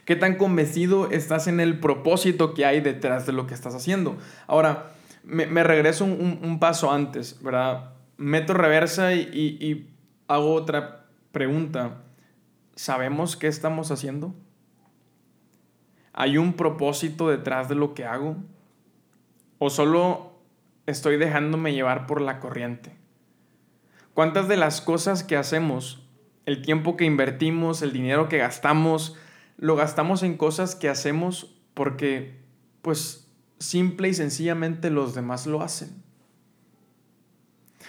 ¿Qué 0.05 0.15
tan 0.15 0.35
convencido 0.37 1.11
estás 1.11 1.47
en 1.47 1.59
el 1.59 1.79
propósito 1.79 2.53
que 2.53 2.65
hay 2.65 2.81
detrás 2.81 3.27
de 3.27 3.33
lo 3.33 3.45
que 3.45 3.53
estás 3.53 3.75
haciendo? 3.75 4.17
Ahora, 4.47 4.93
me, 5.23 5.63
regreso 5.63 6.05
un, 6.05 6.57
paso 6.59 6.91
antes, 6.91 7.43
¿verdad? 7.43 7.91
Meto 8.17 8.53
reversa 8.53 9.13
y, 9.13 9.19
y 9.29 9.89
hago 10.27 10.53
otra 10.53 11.05
pregunta. 11.31 12.01
¿Sabemos 12.79 13.35
qué 13.35 13.47
estamos 13.47 13.91
haciendo? 13.91 14.33
¿Hay 16.13 16.37
un 16.37 16.53
propósito 16.53 17.27
detrás 17.27 17.67
de 17.67 17.75
lo 17.75 17.93
que 17.93 18.05
hago? 18.05 18.37
¿O 19.57 19.69
solo 19.69 20.39
estoy 20.85 21.17
dejándome 21.17 21.73
llevar 21.73 22.07
por 22.07 22.21
la 22.21 22.39
corriente? 22.39 22.95
¿Cuántas 24.13 24.47
de 24.47 24.55
las 24.55 24.79
cosas 24.79 25.25
que 25.25 25.35
hacemos, 25.35 26.07
el 26.45 26.61
tiempo 26.61 26.95
que 26.95 27.03
invertimos, 27.03 27.81
el 27.81 27.91
dinero 27.91 28.29
que 28.29 28.37
gastamos, 28.37 29.17
lo 29.57 29.75
gastamos 29.75 30.23
en 30.23 30.37
cosas 30.37 30.73
que 30.73 30.87
hacemos 30.87 31.53
porque, 31.73 32.39
pues, 32.81 33.29
simple 33.57 34.07
y 34.07 34.13
sencillamente 34.13 34.89
los 34.89 35.13
demás 35.15 35.47
lo 35.47 35.61
hacen. 35.61 36.01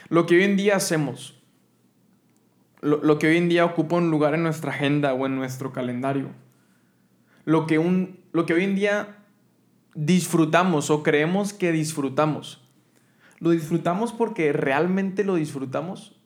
Lo 0.08 0.26
que 0.26 0.34
hoy 0.34 0.42
en 0.42 0.56
día 0.56 0.74
hacemos, 0.74 1.39
lo, 2.80 3.18
que 3.18 3.28
hoy 3.28 3.36
en 3.36 3.48
día 3.48 3.64
ocupa 3.64 3.96
un 3.96 4.10
lugar 4.10 4.34
en 4.34 4.42
nuestra 4.42 4.72
agenda 4.72 5.12
o 5.14 5.26
en 5.26 5.36
nuestro 5.36 5.72
calendario, 5.72 6.28
lo 7.44 7.66
que, 7.66 7.78
un, 7.78 8.20
lo 8.32 8.46
que 8.46 8.54
hoy 8.54 8.64
en 8.64 8.74
día 8.74 9.18
disfrutamos 9.94 10.90
o 10.90 11.02
creemos 11.02 11.52
que 11.52 11.72
disfrutamos, 11.72 12.66
¿lo 13.38 13.50
disfrutamos 13.50 14.12
porque 14.12 14.52
realmente 14.52 15.24
lo 15.24 15.34
disfrutamos? 15.34 16.16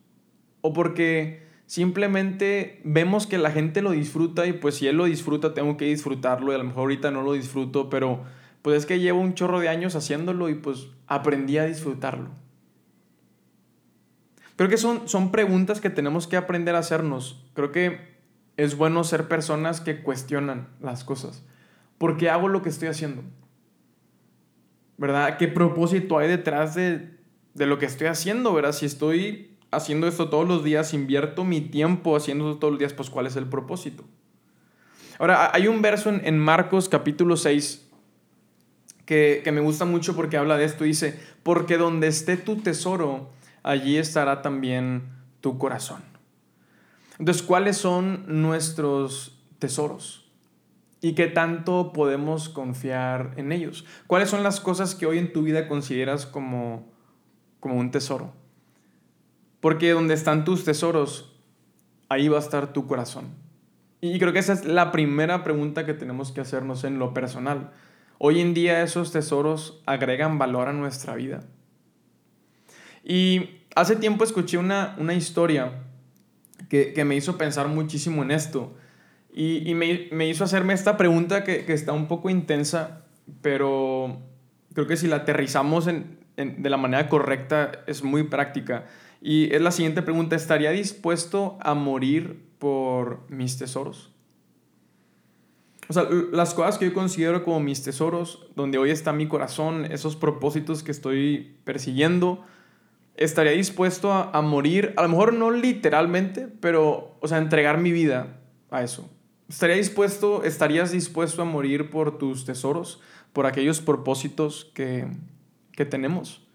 ¿O 0.61 0.73
porque 0.73 1.45
Simplemente 1.67 2.81
vemos 2.85 3.27
que 3.27 3.39
la 3.39 3.51
gente 3.51 3.81
lo 3.81 3.93
disfruta 3.93 4.47
y 4.47 4.53
pues 4.53 4.77
si 4.77 4.87
él 4.87 4.97
lo 4.97 5.07
disfruta 5.07 5.55
tengo 5.55 5.77
que 5.77 5.87
disfrutarlo 5.87 6.53
y 6.53 6.55
a 6.55 6.59
lo 6.59 6.65
mejor 6.65 6.81
ahorita 6.81 7.11
no 7.11 7.23
lo 7.23 7.33
disfruto, 7.33 7.89
pero 7.89 8.23
pues 8.61 8.79
es 8.79 8.87
que 8.87 9.01
llevo 9.01 9.21
un 9.21 9.35
chorro 9.35 9.61
de 9.61 9.69
años 9.69 9.97
haciéndolo 9.97 10.51
y 10.51 10.55
pues 10.55 10.89
aprendí 11.07 11.57
a 11.57 11.65
disfrutarlo. 11.65 12.31
Creo 14.57 14.69
que 14.69 14.77
son, 14.77 15.09
son 15.09 15.33
preguntas 15.33 15.81
que 15.81 15.91
tenemos 15.91 16.27
que 16.27 16.37
aprender 16.37 16.75
a 16.75 16.79
hacernos. 16.79 17.45
Creo 17.55 17.73
que 17.73 18.15
es 18.57 18.77
bueno 18.77 19.03
ser 19.05 19.27
personas 19.29 19.81
que 19.81 20.03
cuestionan 20.03 20.69
las 20.81 21.05
cosas. 21.05 21.45
¿Por 21.99 22.17
qué 22.17 22.31
hago 22.31 22.49
lo 22.49 22.63
que 22.63 22.69
estoy 22.69 22.89
haciendo? 22.89 23.23
¿Verdad? 24.97 25.39
¿Qué 25.39 25.49
propósito 25.49 26.19
hay 26.19 26.29
detrás 26.29 26.75
de, 26.75 27.19
de 27.55 27.67
lo 27.67 27.79
que 27.79 27.87
estoy 27.87 28.07
haciendo? 28.07 28.55
¿Verdad? 28.55 28.73
Si 28.73 28.87
estoy 28.87 29.57
haciendo 29.73 30.07
esto 30.07 30.29
todos 30.29 30.47
los 30.47 30.63
días, 30.63 30.95
invierto 30.95 31.45
mi 31.45 31.61
tiempo 31.61 32.17
haciendo 32.17 32.49
esto 32.49 32.61
todos 32.61 32.73
los 32.73 32.79
días, 32.79 32.93
pues 32.93 33.11
¿cuál 33.11 33.27
es 33.27 33.37
el 33.37 33.47
propósito? 33.47 34.05
Ahora, 35.19 35.51
hay 35.53 35.69
un 35.69 35.83
verso 35.83 36.11
en, 36.11 36.39
Marcos 36.39 36.89
capítulo 36.89 37.37
6 37.37 37.89
que, 39.05 39.43
que, 39.45 39.53
me 39.53 39.61
gusta 39.61 39.85
mucho 39.85 40.17
porque 40.17 40.37
habla 40.37 40.57
de 40.57 40.65
esto. 40.65 40.85
Dice, 40.85 41.19
porque 41.43 41.77
donde 41.77 42.09
esté 42.09 42.37
tu 42.37 42.57
tesoro, 42.57 43.31
allí 43.65 43.97
estará 43.97 44.43
también 44.43 45.09
tu 45.41 45.59
corazón. 45.59 46.03
Entonces, 47.19 47.43
¿cuáles 47.43 47.77
son 47.77 48.43
nuestros 48.43 49.43
tesoros? 49.59 50.31
¿Y 51.01 51.15
qué 51.15 51.27
tanto 51.27 51.93
podemos 51.93 52.49
confiar 52.49 53.35
en 53.37 53.53
ellos? 53.53 53.85
¿Cuáles 54.07 54.31
son 54.31 54.43
las 54.43 54.61
cosas 54.61 54.95
que 54.95 55.07
hoy 55.07 55.19
en 55.19 55.33
tu 55.33 55.43
vida 55.43 55.69
consideras 55.69 56.25
como, 56.27 56.93
como 57.61 57.77
un 57.77 57.91
tesoro? 57.91 58.33
Porque 59.61 59.91
donde 59.91 60.15
están 60.15 60.45
tus 60.45 60.65
tesoros, 60.65 61.39
ahí 62.09 62.29
va 62.29 62.39
a 62.39 62.41
estar 62.41 62.73
tu 62.73 62.87
corazón. 62.87 63.27
Y 64.01 64.19
creo 64.19 64.33
que 64.33 64.39
esa 64.39 64.53
es 64.53 64.65
la 64.65 64.93
primera 64.93 65.45
pregunta 65.45 65.87
que 65.87 65.95
tenemos 65.95 66.33
que 66.33 66.41
hacernos 66.41 66.85
en 66.85 66.99
lo 66.99 67.15
personal. 67.15 67.73
Hoy 68.19 68.41
en 68.41 68.53
día 68.55 68.83
esos 68.83 69.13
tesoros 69.13 69.83
agregan 69.87 70.39
valor 70.39 70.69
a 70.69 70.73
nuestra 70.73 71.15
vida. 71.15 71.45
Y 73.05 73.61
hace 73.77 73.97
tiempo 73.97 74.25
escuché 74.25 74.57
una, 74.57 74.97
una 74.99 75.15
historia 75.15 75.83
que, 76.69 76.93
que, 76.93 77.05
me 77.05 77.15
hizo 77.15 77.37
pensar 77.37 77.69
muchísimo 77.69 78.23
en 78.23 78.31
esto. 78.31 78.75
Y, 79.33 79.69
y 79.69 79.75
me, 79.75 80.09
me, 80.13 80.29
hizo 80.29 80.45
hacerme 80.45 80.73
esta 80.73 80.97
pregunta 80.97 81.45
que, 81.45 81.65
que, 81.65 81.75
está 81.75 81.93
un 81.93 82.09
poco 82.09 82.31
intensa, 82.31 83.05
pero 83.43 84.23
creo 84.73 84.87
que 84.87 84.97
si 84.97 85.07
la 85.07 85.17
aterrizamos 85.17 85.87
en, 85.87 86.19
en, 86.37 86.63
de 86.63 86.71
la 86.71 86.77
manera 86.77 87.09
correcta 87.09 87.73
es 87.87 88.03
muy 88.03 88.23
práctica. 88.23 88.87
Y 89.21 89.55
es 89.55 89.61
la 89.61 89.71
siguiente 89.71 90.03
pregunta, 90.03 90.37
¿estaría 90.37 90.71
dispuesto 90.71 91.59
a 91.61 91.75
morir 91.75 92.47
por 92.59 93.29
mis 93.29 93.59
tesoros? 93.59 94.15
o 95.89 95.93
sea, 95.93 96.09
las 96.33 96.55
cosas 96.55 96.79
que 96.79 96.87
yo 96.87 96.95
considero 96.95 97.45
como 97.45 97.61
mis 97.61 97.83
tesoros, 97.83 98.47
donde 98.57 98.79
hoy 98.79 98.91
está 98.91 99.13
mi 99.13 99.29
corazón, 99.29 99.85
esos 99.87 100.17
propósitos 100.17 100.83
que 100.83 100.91
estoy 100.91 101.57
persiguiendo, 101.65 102.45
estaría 103.17 103.53
dispuesto 103.53 104.13
a, 104.13 104.31
a, 104.31 104.43
morir, 104.43 104.95
a 104.97 105.03
lo 105.03 105.09
mejor 105.09 105.33
no 105.33 105.51
literalmente, 105.51 106.49
pero, 106.61 107.17
o 107.21 107.29
sea, 107.29 107.39
entregar 107.39 107.79
mi 107.79 107.93
vida 107.93 108.41
a 108.71 108.83
eso. 108.83 109.11
Estaría 109.49 109.77
dispuesto, 109.77 110.43
estarías 110.45 110.91
dispuesto 110.93 111.43
a 111.43 111.45
morir 111.45 111.91
por 111.91 112.19
tus 112.19 112.45
tesoros, 112.45 113.01
por 113.33 113.47
aquellos 113.47 113.81
propósitos 113.81 114.71
que, 114.75 115.07
que 115.73 115.85
tenemos. 115.85 116.47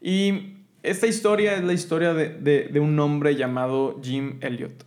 Y 0.00 0.56
esta 0.82 1.06
historia 1.06 1.54
es 1.54 1.64
la 1.64 1.72
historia 1.72 2.14
de, 2.14 2.28
de, 2.28 2.68
de 2.68 2.80
un 2.80 2.98
hombre 3.00 3.34
llamado 3.34 4.00
Jim 4.02 4.38
Elliot. 4.42 4.84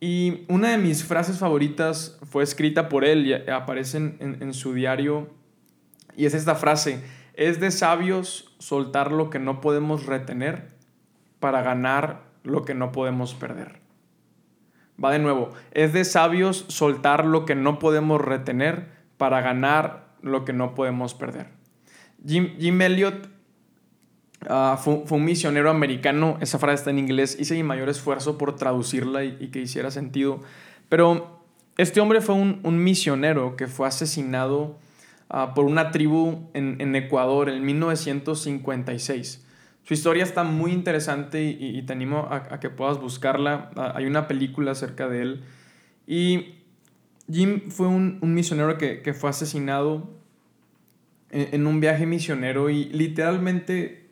Y 0.00 0.44
una 0.48 0.72
de 0.72 0.78
mis 0.78 1.02
frases 1.02 1.38
favoritas 1.38 2.18
fue 2.30 2.44
escrita 2.44 2.90
por 2.90 3.06
él 3.06 3.26
y 3.26 3.32
aparece 3.50 3.96
en, 3.96 4.36
en, 4.40 4.52
su 4.52 4.74
diario. 4.74 5.30
Y 6.14 6.26
es 6.26 6.34
esta 6.34 6.54
frase, 6.54 7.00
es 7.36 7.60
de 7.60 7.70
sabios 7.70 8.54
soltar 8.58 9.12
lo 9.12 9.30
que 9.30 9.38
no 9.38 9.60
podemos 9.60 10.06
retener 10.06 10.72
para 11.40 11.62
ganar 11.62 12.22
lo 12.42 12.64
que 12.64 12.74
no 12.74 12.92
podemos 12.92 13.34
perder. 13.34 13.80
Va 15.02 15.10
de 15.10 15.18
nuevo, 15.18 15.50
es 15.72 15.92
de 15.92 16.04
sabios 16.04 16.64
soltar 16.68 17.24
lo 17.24 17.44
que 17.44 17.54
no 17.54 17.78
podemos 17.78 18.20
retener 18.20 18.88
para 19.16 19.40
ganar 19.40 20.14
lo 20.22 20.44
que 20.44 20.52
no 20.52 20.74
podemos 20.74 21.14
perder. 21.14 21.48
Jim, 22.24 22.56
Jim 22.58 22.80
Elliot 22.80 23.34
Ah, 24.48 24.78
fue, 24.82 25.02
un 25.08 25.24
misionero 25.24 25.70
americano, 25.70 26.36
esa 26.40 26.58
frase 26.58 26.76
está 26.76 26.90
en 26.90 26.98
inglés, 26.98 27.36
hice 27.40 27.54
mi 27.54 27.62
mayor 27.62 27.88
esfuerzo 27.88 28.36
por 28.36 28.56
traducirla 28.56 29.24
y, 29.24 29.48
que 29.48 29.60
hiciera 29.60 29.90
sentido. 29.90 30.40
Pero 30.88 31.40
este 31.78 32.00
hombre 32.00 32.20
fue 32.20 32.34
un, 32.34 32.84
misionero 32.84 33.56
que 33.56 33.66
fue 33.66 33.88
asesinado 33.88 34.78
ah, 35.28 35.54
por 35.54 35.64
una 35.64 35.90
tribu 35.90 36.50
en, 36.54 36.94
Ecuador 36.96 37.48
en 37.48 37.64
1956. 37.64 39.46
Su 39.82 39.94
historia 39.94 40.24
está 40.24 40.44
muy 40.44 40.72
interesante 40.72 41.44
y, 41.44 41.82
te 41.82 41.92
animo 41.92 42.28
a, 42.30 42.60
que 42.60 42.70
puedas 42.70 42.98
buscarla. 43.00 43.70
Ah, 43.76 43.92
hay 43.96 44.06
una 44.06 44.26
película 44.26 44.72
acerca 44.72 45.08
de 45.08 45.22
él. 45.22 45.44
Y 46.06 46.54
Jim 47.30 47.70
fue 47.70 47.86
un, 47.86 48.18
misionero 48.22 48.78
que, 48.78 49.14
fue 49.14 49.30
asesinado 49.30 50.10
en, 51.30 51.54
en 51.54 51.66
un 51.66 51.80
viaje 51.80 52.06
misionero 52.06 52.70
y 52.70 52.84
literalmente 52.86 54.04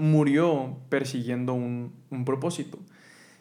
murió 0.00 0.78
persiguiendo 0.88 1.54
un, 1.54 1.92
propósito. 2.24 2.78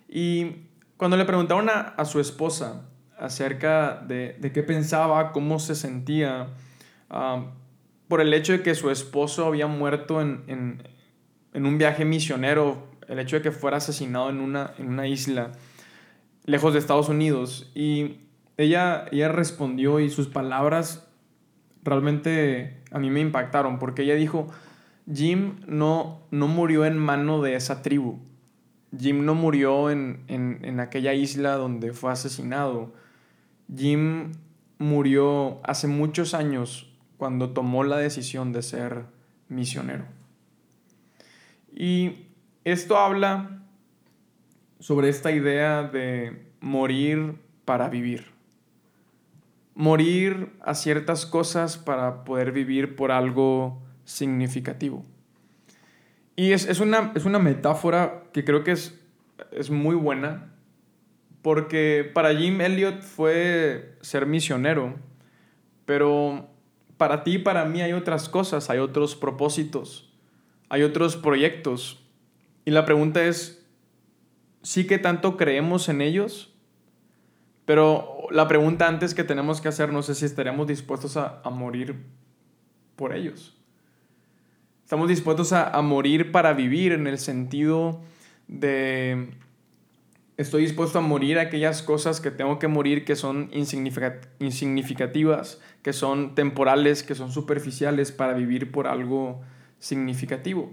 Y 0.07 0.67
cuando 0.97 1.17
le 1.17 1.25
preguntaron 1.25 1.69
a, 1.69 2.05
su 2.05 2.19
esposa 2.19 2.89
acerca 3.17 3.95
de, 4.07 4.37
qué 4.53 4.61
pensaba, 4.61 5.31
cómo 5.31 5.59
se 5.59 5.75
sentía, 5.75 6.49
por 7.09 8.21
el 8.21 8.33
hecho 8.33 8.53
de 8.53 8.61
que 8.61 8.75
su 8.75 8.89
esposo 8.89 9.45
había 9.45 9.67
muerto 9.67 10.21
en, 10.21 10.83
un 11.53 11.77
viaje 11.77 12.05
misionero, 12.05 12.87
el 13.07 13.19
hecho 13.19 13.37
de 13.37 13.41
que 13.41 13.51
fuera 13.51 13.77
asesinado 13.77 14.29
en 14.29 14.39
una, 14.39 14.73
en 14.77 14.87
una 14.87 15.07
isla 15.07 15.51
lejos 16.45 16.73
de 16.73 16.79
Estados 16.79 17.09
Unidos. 17.09 17.71
Y 17.75 18.17
ella, 18.57 19.05
ella 19.11 19.29
respondió 19.29 19.99
y 19.99 20.09
sus 20.09 20.27
palabras 20.27 21.07
realmente 21.83 22.81
a 22.91 22.99
mí 22.99 23.09
me 23.09 23.21
impactaron, 23.21 23.79
porque 23.79 24.03
ella 24.03 24.15
dijo, 24.15 24.47
Jim 25.11 25.55
no, 25.67 26.21
no 26.31 26.47
murió 26.47 26.85
en 26.85 26.97
mano 26.97 27.41
de 27.41 27.55
esa 27.55 27.81
tribu. 27.81 28.19
Jim 28.97 29.25
no 29.25 29.35
murió 29.35 29.91
en, 29.91 30.23
en, 30.27 30.79
aquella 30.79 31.13
isla 31.13 31.55
donde 31.55 31.93
fue 31.93 32.11
asesinado. 32.11 32.91
Jim 33.75 34.31
murió 34.79 35.59
hace 35.63 35.87
muchos 35.87 36.33
años 36.33 36.91
cuando 37.19 37.49
tomó 37.49 37.83
la 37.83 37.97
decisión 37.97 38.53
de 38.53 38.61
ser 38.61 39.03
misionero. 39.49 40.05
Y 41.75 42.27
esto 42.63 42.97
habla 42.97 43.59
sobre 44.79 45.09
esta 45.09 45.29
idea 45.31 45.83
de 45.83 46.47
morir 46.61 47.35
para 47.65 47.89
vivir. 47.89 48.27
Morir 49.75 50.53
a 50.61 50.73
ciertas 50.75 51.25
cosas 51.25 51.77
para 51.77 52.23
poder 52.23 52.53
vivir 52.53 52.95
por 52.95 53.11
algo 53.11 53.81
significativo. 54.05 55.03
Y 56.37 56.53
es, 56.53 56.79
una, 56.79 57.11
es 57.15 57.25
una 57.25 57.39
metáfora 57.39 58.23
que 58.31 58.45
creo 58.45 58.63
que 58.63 58.71
es, 58.71 58.97
es 59.51 59.69
muy 59.69 59.95
buena, 59.95 60.53
porque 61.41 62.09
para 62.13 62.33
Jim 62.33 62.61
Elliot 62.61 63.01
fue 63.01 63.97
ser 63.99 64.25
misionero, 64.25 64.95
pero 65.85 66.49
para 66.99 67.23
ti 67.23 67.35
y 67.35 67.37
para 67.39 67.65
mí 67.65 67.81
hay 67.81 67.93
otras 67.93 68.29
cosas, 68.29 68.69
hay 68.69 68.77
otros 68.77 69.15
propósitos, 69.15 70.13
hay 70.69 70.83
otros 70.83 71.17
proyectos. 71.17 72.05
Y 72.65 72.69
la 72.69 72.85
pregunta 72.85 73.23
es, 73.23 73.67
¿sí 74.61 74.85
que 74.85 74.99
tanto 74.99 75.35
creemos 75.35 75.89
en 75.89 76.01
ellos? 76.01 76.53
Pero 77.65 78.27
la 78.29 78.47
pregunta 78.47 78.87
antes 78.87 79.15
que 79.15 79.23
tenemos 79.23 79.61
que 79.61 79.69
hacernos 79.69 80.07
es 80.09 80.19
si 80.19 80.25
estaríamos 80.25 80.67
dispuestos 80.67 81.17
a 81.17 81.41
morir 81.49 81.95
por 82.95 83.15
ellos. 83.15 83.59
Estamos 84.89 85.07
dispuestos 85.07 85.53
a, 85.53 85.79
morir 85.83 86.31
para 86.31 86.53
vivir 86.53 86.93
en 86.93 87.05
el 87.05 87.19
sentido 87.19 88.01
de 88.47 89.29
estoy 90.39 90.61
dispuesto 90.61 90.99
a 90.99 91.01
morir 91.01 91.37
aquellas 91.37 91.83
cosas 91.83 92.21
que 92.21 92.31
tengo 92.31 92.59
que 92.59 92.69
morir 92.69 93.03
que 93.03 93.17
son 93.17 93.51
insignificativas, 94.39 95.59
que 95.83 95.91
son 95.91 96.33
temporales, 96.33 97.03
que 97.03 97.13
son 97.13 97.33
superficiales 97.33 98.13
para 98.13 98.31
vivir 98.31 98.71
por 98.71 98.87
algo 98.87 99.41
significativo. 99.79 100.71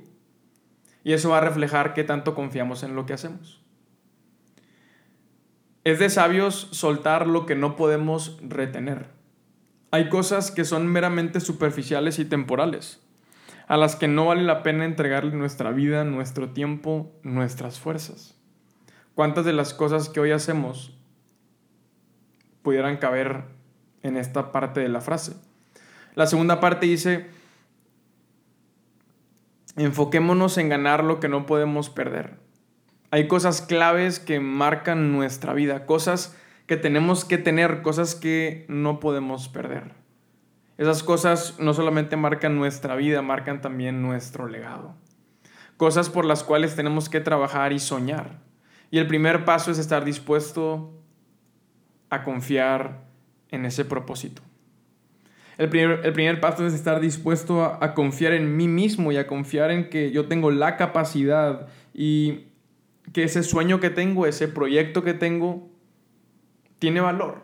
Y 1.02 1.14
eso 1.14 1.30
va 1.30 1.38
a 1.38 1.40
reflejar 1.40 1.94
qué 1.94 2.04
tanto 2.04 2.36
confiamos 2.36 2.84
en 2.84 2.94
lo 2.94 3.06
que 3.06 3.14
hacemos. 3.14 3.60
Es 5.82 5.98
de 5.98 6.10
sabios 6.10 6.68
soltar 6.70 7.26
lo 7.26 7.44
que 7.44 7.56
no 7.56 7.74
podemos 7.74 8.38
retener. 8.42 9.08
Hay 9.90 10.08
cosas 10.08 10.52
que 10.52 10.64
son 10.64 10.86
meramente 10.86 11.40
superficiales 11.40 12.20
y 12.20 12.24
temporales 12.24 13.02
a 13.66 13.76
las 13.76 13.96
que 13.96 14.06
no 14.06 14.26
vale 14.26 14.44
la 14.44 14.62
pena 14.62 14.84
entregarle 14.84 15.34
nuestra 15.34 15.72
vida, 15.72 16.04
nuestro 16.04 16.50
tiempo, 16.50 17.18
nuestras 17.24 17.80
fuerzas. 17.80 18.35
¿Cuántas 19.16 19.46
de 19.46 19.54
las 19.54 19.72
cosas 19.72 20.10
que 20.10 20.20
hoy 20.20 20.30
hacemos 20.30 20.92
pudieran 22.60 22.98
caber 22.98 23.44
en 24.02 24.18
esta 24.18 24.52
parte 24.52 24.80
de 24.80 24.90
la 24.90 25.00
frase? 25.00 25.32
La 26.14 26.26
segunda 26.26 26.60
parte 26.60 26.84
dice, 26.84 27.26
enfoquémonos 29.74 30.58
en 30.58 30.68
ganar 30.68 31.02
lo 31.02 31.18
que 31.18 31.30
no 31.30 31.46
podemos 31.46 31.88
perder. 31.88 32.38
Hay 33.10 33.26
cosas 33.26 33.62
claves 33.62 34.20
que 34.20 34.38
marcan 34.38 35.12
nuestra 35.12 35.54
vida, 35.54 35.86
cosas 35.86 36.36
que 36.66 36.76
tenemos 36.76 37.24
que 37.24 37.38
tener, 37.38 37.80
cosas 37.80 38.16
que 38.16 38.66
no 38.68 39.00
podemos 39.00 39.48
perder. 39.48 39.92
Esas 40.76 41.02
cosas 41.02 41.58
no 41.58 41.72
solamente 41.72 42.18
marcan 42.18 42.54
nuestra 42.54 42.96
vida, 42.96 43.22
marcan 43.22 43.62
también 43.62 44.02
nuestro 44.02 44.46
legado. 44.46 44.94
Cosas 45.78 46.10
por 46.10 46.26
las 46.26 46.44
cuales 46.44 46.76
tenemos 46.76 47.08
que 47.08 47.20
trabajar 47.20 47.72
y 47.72 47.78
soñar. 47.78 48.44
Y 48.90 48.98
el 48.98 49.06
primer 49.06 49.44
paso 49.44 49.70
es 49.70 49.78
estar 49.78 50.04
dispuesto 50.04 50.92
a 52.10 52.22
confiar 52.22 53.04
en 53.50 53.64
ese 53.64 53.84
propósito. 53.84 54.42
El 55.58 55.68
primer, 55.68 56.04
el 56.04 56.12
primer 56.12 56.40
paso 56.40 56.66
es 56.66 56.74
estar 56.74 57.00
dispuesto 57.00 57.64
a, 57.64 57.78
a, 57.80 57.94
confiar 57.94 58.34
en 58.34 58.56
mí 58.56 58.68
mismo 58.68 59.10
y 59.10 59.16
a 59.16 59.26
confiar 59.26 59.70
en 59.70 59.88
que 59.88 60.10
yo 60.10 60.26
tengo 60.26 60.50
la 60.50 60.76
capacidad 60.76 61.68
y 61.94 62.48
que 63.12 63.24
ese 63.24 63.42
sueño 63.42 63.80
que 63.80 63.90
tengo, 63.90 64.26
ese 64.26 64.48
proyecto 64.48 65.02
que 65.02 65.14
tengo, 65.14 65.70
tiene 66.78 67.00
valor. 67.00 67.42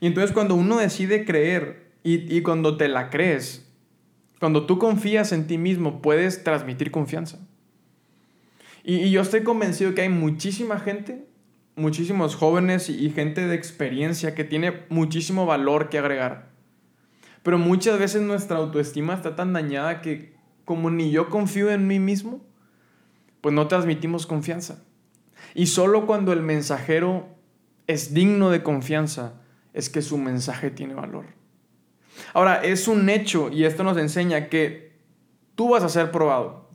Y 0.00 0.06
entonces 0.06 0.32
cuando 0.32 0.54
uno 0.54 0.78
decide 0.78 1.24
creer 1.24 1.90
y, 2.02 2.40
cuando 2.40 2.76
te 2.78 2.88
la 2.88 3.10
crees, 3.10 3.70
cuando 4.38 4.64
tú 4.64 4.78
confías 4.78 5.32
en 5.32 5.46
ti 5.46 5.58
mismo, 5.58 6.00
puedes 6.00 6.42
transmitir 6.42 6.90
confianza. 6.90 7.38
Y, 8.82 9.10
yo 9.10 9.20
estoy 9.20 9.42
convencido 9.42 9.94
que 9.94 10.02
hay 10.02 10.08
muchísima 10.08 10.78
gente, 10.78 11.26
muchísimos 11.76 12.36
jóvenes 12.36 12.88
y, 12.88 13.10
gente 13.10 13.46
de 13.46 13.54
experiencia 13.54 14.34
que 14.34 14.44
tiene 14.44 14.84
muchísimo 14.88 15.46
valor 15.46 15.88
que 15.88 15.98
agregar. 15.98 16.50
Pero 17.42 17.58
muchas 17.58 17.98
veces 17.98 18.22
nuestra 18.22 18.58
autoestima 18.58 19.14
está 19.14 19.34
tan 19.34 19.52
dañada 19.52 20.00
que 20.02 20.34
como 20.64 20.90
ni 20.90 21.10
yo 21.10 21.30
confío 21.30 21.70
en 21.70 21.86
mí 21.86 21.98
mismo, 21.98 22.44
pues 23.40 23.54
no 23.54 23.66
transmitimos 23.66 24.26
confianza. 24.26 24.84
Y 25.54 25.66
solo 25.66 26.06
cuando 26.06 26.32
el 26.32 26.42
mensajero 26.42 27.28
es 27.86 28.14
digno 28.14 28.50
de 28.50 28.62
confianza 28.62 29.40
es 29.72 29.88
que 29.88 30.02
su 30.02 30.18
mensaje 30.18 30.70
tiene 30.70 30.94
valor. 30.94 31.26
Ahora, 32.34 32.62
es 32.62 32.88
un 32.88 33.08
hecho 33.08 33.50
y 33.50 33.64
esto 33.64 33.82
nos 33.82 33.96
enseña 33.96 34.48
que 34.48 34.92
tú 35.54 35.70
vas 35.70 35.82
a 35.82 35.88
ser 35.88 36.10
probado. 36.10 36.69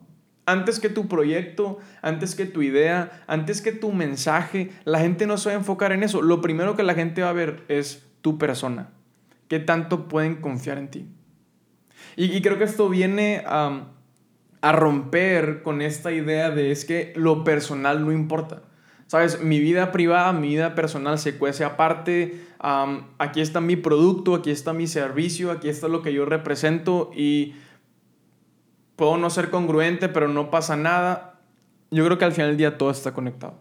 Antes 0.46 0.78
que 0.78 0.88
tu 0.88 1.08
proyecto, 1.08 1.78
antes 2.02 2.36
que 2.36 2.46
tu 2.46 2.62
idea, 2.62 3.24
antes 3.26 3.60
que 3.60 3.72
tu 3.72 3.92
mensaje, 3.92 4.70
la 4.84 5.00
gente 5.00 5.26
no 5.26 5.38
se 5.38 5.48
va 5.48 5.56
a 5.56 5.58
enfocar 5.58 5.90
en 5.90 6.04
eso. 6.04 6.22
Lo 6.22 6.40
primero 6.40 6.76
que 6.76 6.84
la 6.84 6.94
gente 6.94 7.22
va 7.22 7.30
a 7.30 7.34
ver 7.34 7.64
es 7.66 8.06
tu 8.22 8.38
persona. 8.38 8.90
¿Qué 9.48 9.58
tanto 9.58 10.06
pueden 10.08 10.36
confiar 10.36 10.78
en 10.78 10.88
ti? 10.88 11.08
Y, 12.16 12.40
creo 12.42 12.58
que 12.58 12.64
esto 12.64 12.88
viene 12.88 13.42
a, 13.46 13.92
romper 14.62 15.62
con 15.62 15.80
esta 15.80 16.10
idea 16.10 16.50
de 16.50 16.72
es 16.72 16.84
que 16.84 17.12
lo 17.14 17.44
personal 17.44 18.04
no 18.04 18.10
importa. 18.10 18.62
¿Sabes? 19.06 19.40
Mi 19.40 19.60
vida 19.60 19.92
privada, 19.92 20.32
mi 20.32 20.48
vida 20.48 20.74
personal 20.74 21.20
se 21.20 21.38
cuece 21.38 21.62
aparte. 21.64 22.40
aquí 23.18 23.40
está 23.40 23.60
mi 23.60 23.76
producto, 23.76 24.34
aquí 24.34 24.50
está 24.50 24.72
mi 24.72 24.86
servicio, 24.86 25.52
aquí 25.52 25.68
está 25.68 25.86
lo 25.86 26.02
que 26.02 26.12
yo 26.12 26.24
represento 26.24 27.10
y 27.14 27.54
puedo 28.96 29.18
no 29.18 29.30
ser 29.30 29.50
congruente, 29.50 30.08
pero 30.08 30.28
no 30.28 30.50
pasa 30.50 30.76
nada. 30.76 31.40
Yo 31.90 32.04
creo 32.04 32.18
que 32.18 32.24
al 32.24 32.32
final 32.32 32.50
del 32.50 32.56
día 32.56 32.78
todo 32.78 32.90
está 32.90 33.12
conectado. 33.12 33.60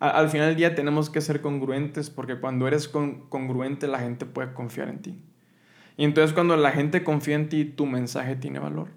Al, 0.00 0.28
final 0.28 0.48
del 0.48 0.56
día 0.56 0.74
tenemos 0.74 1.08
que 1.08 1.20
ser 1.20 1.40
congruentes 1.40 2.10
porque 2.10 2.38
cuando 2.38 2.66
eres 2.66 2.88
congruente 2.88 3.86
la 3.86 4.00
gente 4.00 4.26
puede 4.26 4.52
confiar 4.52 4.88
en 4.88 5.00
ti. 5.00 5.22
Y 5.96 6.04
entonces 6.04 6.34
cuando 6.34 6.56
la 6.56 6.72
gente 6.72 7.04
confía 7.04 7.36
en 7.36 7.48
ti, 7.48 7.64
tu 7.64 7.86
mensaje 7.86 8.36
tiene 8.36 8.58
valor. 8.58 8.88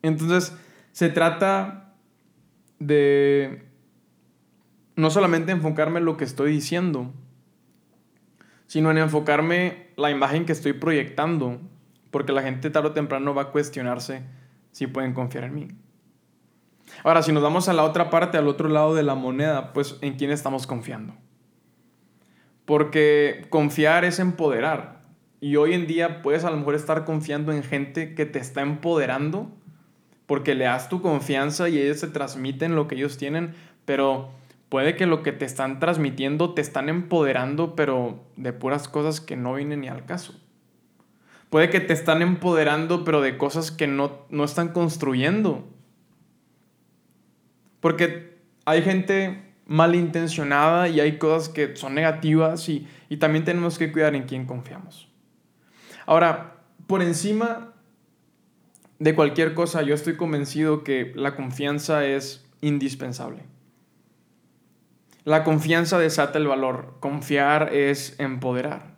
Entonces 0.00 0.56
se 0.92 1.10
trata 1.10 1.94
de 2.78 3.64
no 4.96 5.10
solamente 5.10 5.52
enfocarme 5.52 6.00
en 6.00 6.06
lo 6.06 6.16
que 6.16 6.24
estoy 6.24 6.52
diciendo, 6.52 7.12
sino 8.66 8.90
en 8.90 8.98
enfocarme 8.98 9.88
la 9.96 10.10
imagen 10.10 10.44
que 10.44 10.52
estoy 10.52 10.72
proyectando, 10.72 11.60
porque 12.12 12.30
la 12.32 12.42
gente 12.42 12.70
tarde 12.70 12.90
o 12.90 12.92
temprano 12.92 13.34
va 13.34 13.42
a 13.42 13.50
cuestionarse 13.50 14.22
si 14.70 14.86
pueden 14.86 15.14
confiar 15.14 15.44
en 15.44 15.54
mí. 15.54 15.68
Ahora, 17.02 17.22
si 17.22 17.32
nos 17.32 17.42
vamos 17.42 17.68
a 17.68 17.72
la 17.72 17.82
otra 17.82 18.10
parte, 18.10 18.38
al 18.38 18.46
otro 18.46 18.68
lado 18.68 18.94
de 18.94 19.02
la 19.02 19.16
moneda, 19.16 19.72
pues 19.72 19.96
en 20.02 20.14
quién 20.14 20.30
estamos 20.30 20.68
confiando. 20.68 21.14
Porque 22.64 23.46
confiar 23.50 24.04
es 24.04 24.20
empoderar. 24.20 25.02
Y 25.40 25.56
hoy 25.56 25.72
en 25.72 25.88
día 25.88 26.22
puedes 26.22 26.44
a 26.44 26.50
lo 26.50 26.56
mejor 26.58 26.76
estar 26.76 27.04
confiando 27.04 27.50
en 27.50 27.64
gente 27.64 28.14
que 28.14 28.26
te 28.26 28.38
está 28.38 28.60
empoderando 28.60 29.50
porque 30.26 30.54
le 30.54 30.64
das 30.64 30.88
tu 30.88 31.02
confianza 31.02 31.68
y 31.68 31.78
ellos 31.78 32.00
se 32.00 32.08
transmiten 32.08 32.76
lo 32.76 32.88
que 32.88 32.94
ellos 32.94 33.18
tienen, 33.18 33.54
pero 33.84 34.30
puede 34.68 34.96
que 34.96 35.06
lo 35.06 35.22
que 35.22 35.32
te 35.32 35.44
están 35.44 35.80
transmitiendo 35.80 36.54
te 36.54 36.62
están 36.62 36.88
empoderando, 36.88 37.74
pero 37.74 38.24
de 38.36 38.52
puras 38.52 38.88
cosas 38.88 39.20
que 39.20 39.36
no 39.36 39.54
vienen 39.54 39.80
ni 39.80 39.88
al 39.88 40.06
caso. 40.06 40.41
Puede 41.52 41.68
que 41.68 41.80
te 41.80 41.92
están 41.92 42.22
empoderando, 42.22 43.04
pero 43.04 43.20
de 43.20 43.36
cosas 43.36 43.70
que 43.70 43.86
no, 43.86 44.24
no 44.30 44.42
están 44.42 44.68
construyendo. 44.68 45.68
Porque 47.80 48.38
hay 48.64 48.80
gente 48.80 49.52
malintencionada 49.66 50.88
y 50.88 51.00
hay 51.00 51.18
cosas 51.18 51.50
que 51.50 51.76
son 51.76 51.94
negativas 51.94 52.70
y, 52.70 52.88
y 53.10 53.18
también 53.18 53.44
tenemos 53.44 53.76
que 53.76 53.92
cuidar 53.92 54.14
en 54.14 54.22
quién 54.22 54.46
confiamos. 54.46 55.10
Ahora, 56.06 56.56
por 56.86 57.02
encima 57.02 57.74
de 58.98 59.14
cualquier 59.14 59.52
cosa, 59.52 59.82
yo 59.82 59.94
estoy 59.94 60.16
convencido 60.16 60.82
que 60.82 61.12
la 61.16 61.36
confianza 61.36 62.06
es 62.06 62.48
indispensable. 62.62 63.42
La 65.24 65.44
confianza 65.44 65.98
desata 65.98 66.38
el 66.38 66.46
valor. 66.46 66.96
Confiar 67.00 67.74
es 67.74 68.18
empoderar. 68.18 68.96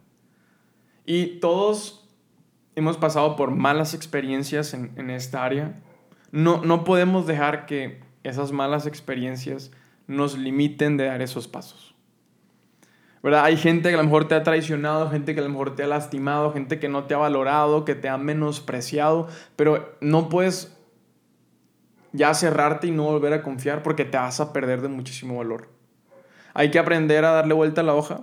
Y 1.04 1.40
todos 1.40 2.03
hemos 2.76 2.96
pasado 2.96 3.37
por 3.37 3.50
malas 3.50 3.94
experiencias 3.94 4.74
en, 4.74 5.10
esta 5.10 5.44
área. 5.44 5.80
No, 6.32 6.62
no 6.62 6.84
podemos 6.84 7.26
dejar 7.26 7.66
que 7.66 8.00
esas 8.22 8.52
malas 8.52 8.87
experiencias 8.87 9.70
nos 10.06 10.37
limiten 10.37 10.96
de 10.96 11.06
dar 11.06 11.22
esos 11.22 11.48
pasos. 11.48 11.94
¿verdad? 13.22 13.44
Hay 13.44 13.56
gente 13.56 13.88
que 13.88 13.94
a 13.94 13.98
lo 13.98 14.04
mejor 14.04 14.28
te 14.28 14.34
ha 14.34 14.42
traicionado, 14.42 15.10
gente 15.10 15.34
que 15.34 15.40
a 15.40 15.44
lo 15.44 15.48
mejor 15.48 15.74
te 15.74 15.82
ha 15.82 15.87
lastimado, 15.87 16.52
gente 16.52 16.78
que 16.78 16.90
no 16.90 17.04
te 17.04 17.14
ha 17.14 17.18
valorado, 17.18 17.87
que 17.87 17.94
te 17.94 18.10
ha 18.10 18.18
menospreciado, 18.18 19.28
pero 19.56 19.96
no 20.02 20.28
puedes 20.28 20.76
ya 22.12 22.34
cerrarte 22.34 22.87
y 22.87 22.90
no 22.90 23.04
volver 23.04 23.32
a 23.32 23.42
confiar 23.42 23.82
porque 23.82 24.04
te 24.04 24.18
vas 24.18 24.40
a 24.40 24.52
perder 24.52 24.82
de 24.82 24.88
muchísimo 24.88 25.38
valor. 25.38 25.68
Hay 26.54 26.70
que 26.70 26.78
aprender 26.78 27.24
a 27.24 27.32
darle 27.32 27.54
vuelta 27.54 27.80
a 27.80 27.84
la 27.84 27.94
hoja. 27.94 28.20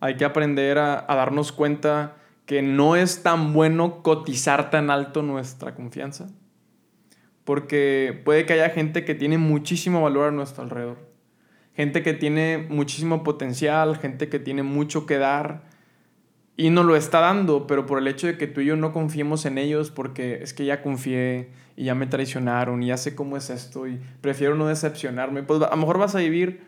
Hay 0.00 0.16
que 0.16 0.24
aprender 0.24 0.78
a, 0.78 1.04
darnos 1.08 1.50
cuenta 1.50 2.16
que 2.46 2.62
no 2.62 2.96
es 2.96 3.22
tan 3.22 3.52
bueno 3.52 4.02
cotizar 4.02 4.70
tan 4.70 4.90
alto 4.90 5.22
nuestra 5.22 5.74
confianza. 5.74 6.28
Porque 7.44 8.20
puede 8.24 8.46
que 8.46 8.54
haya 8.54 8.70
gente 8.70 9.04
que 9.04 9.14
tiene 9.14 9.38
muchísimo 9.38 10.02
valor 10.02 10.28
a 10.28 10.30
nuestro 10.30 10.62
alrededor. 10.62 10.98
Gente 11.74 12.02
que 12.02 12.14
tiene 12.14 12.66
muchísimo 12.70 13.22
potencial, 13.22 13.98
gente 13.98 14.28
que 14.28 14.38
tiene 14.38 14.62
mucho 14.62 15.06
que 15.06 15.18
dar 15.18 15.64
y 16.56 16.70
nos 16.70 16.86
lo 16.86 16.96
está 16.96 17.20
dando, 17.20 17.66
pero 17.66 17.84
por 17.84 17.98
el 17.98 18.08
hecho 18.08 18.26
de 18.26 18.38
que 18.38 18.46
tú 18.46 18.62
y 18.62 18.66
yo 18.66 18.76
no 18.76 18.92
confiemos 18.92 19.44
en 19.44 19.58
ellos, 19.58 19.90
porque 19.90 20.42
es 20.42 20.54
que 20.54 20.64
ya 20.64 20.80
confié 20.80 21.50
y 21.76 21.84
ya 21.84 21.94
me 21.94 22.06
traicionaron 22.06 22.82
y 22.82 22.86
ya 22.86 22.96
sé 22.96 23.14
cómo 23.14 23.36
es 23.36 23.50
esto 23.50 23.86
y 23.86 24.00
prefiero 24.22 24.54
no 24.54 24.66
decepcionarme, 24.66 25.42
pues 25.42 25.62
a 25.62 25.68
lo 25.68 25.76
mejor 25.76 25.98
vas 25.98 26.14
a 26.14 26.20
vivir 26.20 26.62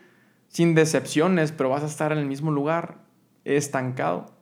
sin 0.47 0.75
decepciones, 0.75 1.51
pero 1.51 1.69
vas 1.69 1.81
a 1.81 1.87
estar 1.87 2.11
en 2.11 2.19
el 2.19 2.27
mismo 2.27 2.51
lugar, 2.51 2.99
estancado. 3.45 4.38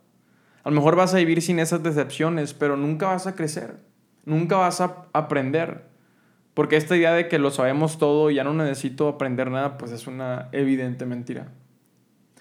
A 0.68 0.70
lo 0.70 0.76
mejor 0.76 0.98
vas 0.98 1.14
a 1.14 1.18
vivir 1.18 1.42
sin 1.42 1.60
esas 1.60 1.82
decepciones, 1.82 2.54
pero 2.54 2.76
nunca 2.76 3.08
vas 3.08 3.26
a 3.26 3.36
crecer, 3.36 3.78
nunca 4.26 4.58
vas 4.58 4.82
a 4.82 5.06
aprender. 5.14 5.86
Porque 6.54 6.76
esta 6.76 6.98
idea 6.98 7.14
de 7.14 7.30
que 7.30 7.40
lo 7.40 7.52
sabemos 7.52 7.98
todo 7.98 8.30
y 8.30 8.36
ya 8.36 8.44
no 8.44 8.54
necesito 8.54 9.08
aprender 9.08 9.50
nada, 9.50 9.78
pues 9.78 9.94
es 9.94 10.08
una 10.08 10.50
evidente 10.52 11.06
mentira. 11.06 11.54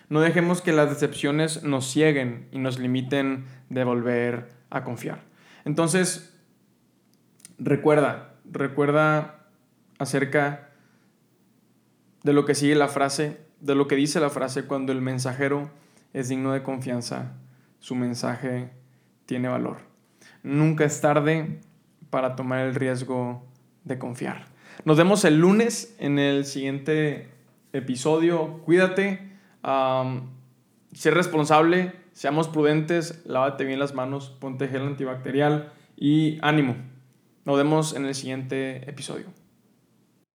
No 0.09 0.21
dejemos 0.21 0.61
que 0.61 0.73
las 0.73 0.91
decepciones 0.91 1.63
nos 1.63 1.89
cieguen 1.89 2.49
y 2.51 2.59
nos 2.59 2.81
limiten 2.81 3.45
de 3.71 3.85
volver 3.85 4.49
a 4.71 4.83
confiar. 4.83 5.21
Entonces, 5.65 6.37
recuerda, 7.61 8.35
recuerda 8.45 9.47
acerca 10.01 10.71
de 12.25 12.33
lo 12.33 12.45
que 12.45 12.57
sigue 12.57 12.75
la 12.75 12.89
frase, 12.89 13.37
de 13.61 13.77
lo 13.77 13.87
que 13.87 13.95
dice 13.95 14.19
la 14.19 14.31
frase, 14.31 14.65
cuando 14.65 14.91
el 14.91 15.01
mensajero 15.01 15.71
es 16.13 16.29
digno 16.29 16.55
de 16.55 16.65
confianza, 16.65 17.37
su 17.79 17.95
mensaje 17.95 18.71
tiene 19.27 19.49
valor. 19.49 19.79
Nunca 20.43 20.85
es 20.85 21.01
tarde 21.01 21.61
para 22.11 22.37
tomar 22.37 22.61
el 22.61 22.75
riesgo 22.75 23.45
de 23.85 23.99
confiar. 23.99 24.47
Nos 24.85 24.97
vemos 24.97 25.25
el 25.25 25.39
lunes 25.39 25.97
en 25.99 26.19
el 26.19 26.45
siguiente 26.45 27.29
episodio. 27.73 28.61
Cuídate, 28.65 29.33
sé 30.93 31.11
responsable, 31.11 31.93
seamos 32.13 32.49
prudentes, 32.49 33.23
lávate 33.27 33.65
bien 33.65 33.79
las 33.79 33.95
manos, 33.95 34.31
ponte 34.31 34.69
gel 34.69 34.83
antibacterial 34.83 35.73
y 35.97 36.39
ánimo. 36.43 36.77
Nos 37.45 37.57
vemos 37.57 37.95
en 37.95 38.07
el 38.07 38.15
siguiente 38.15 38.89
episodio. 38.89 39.27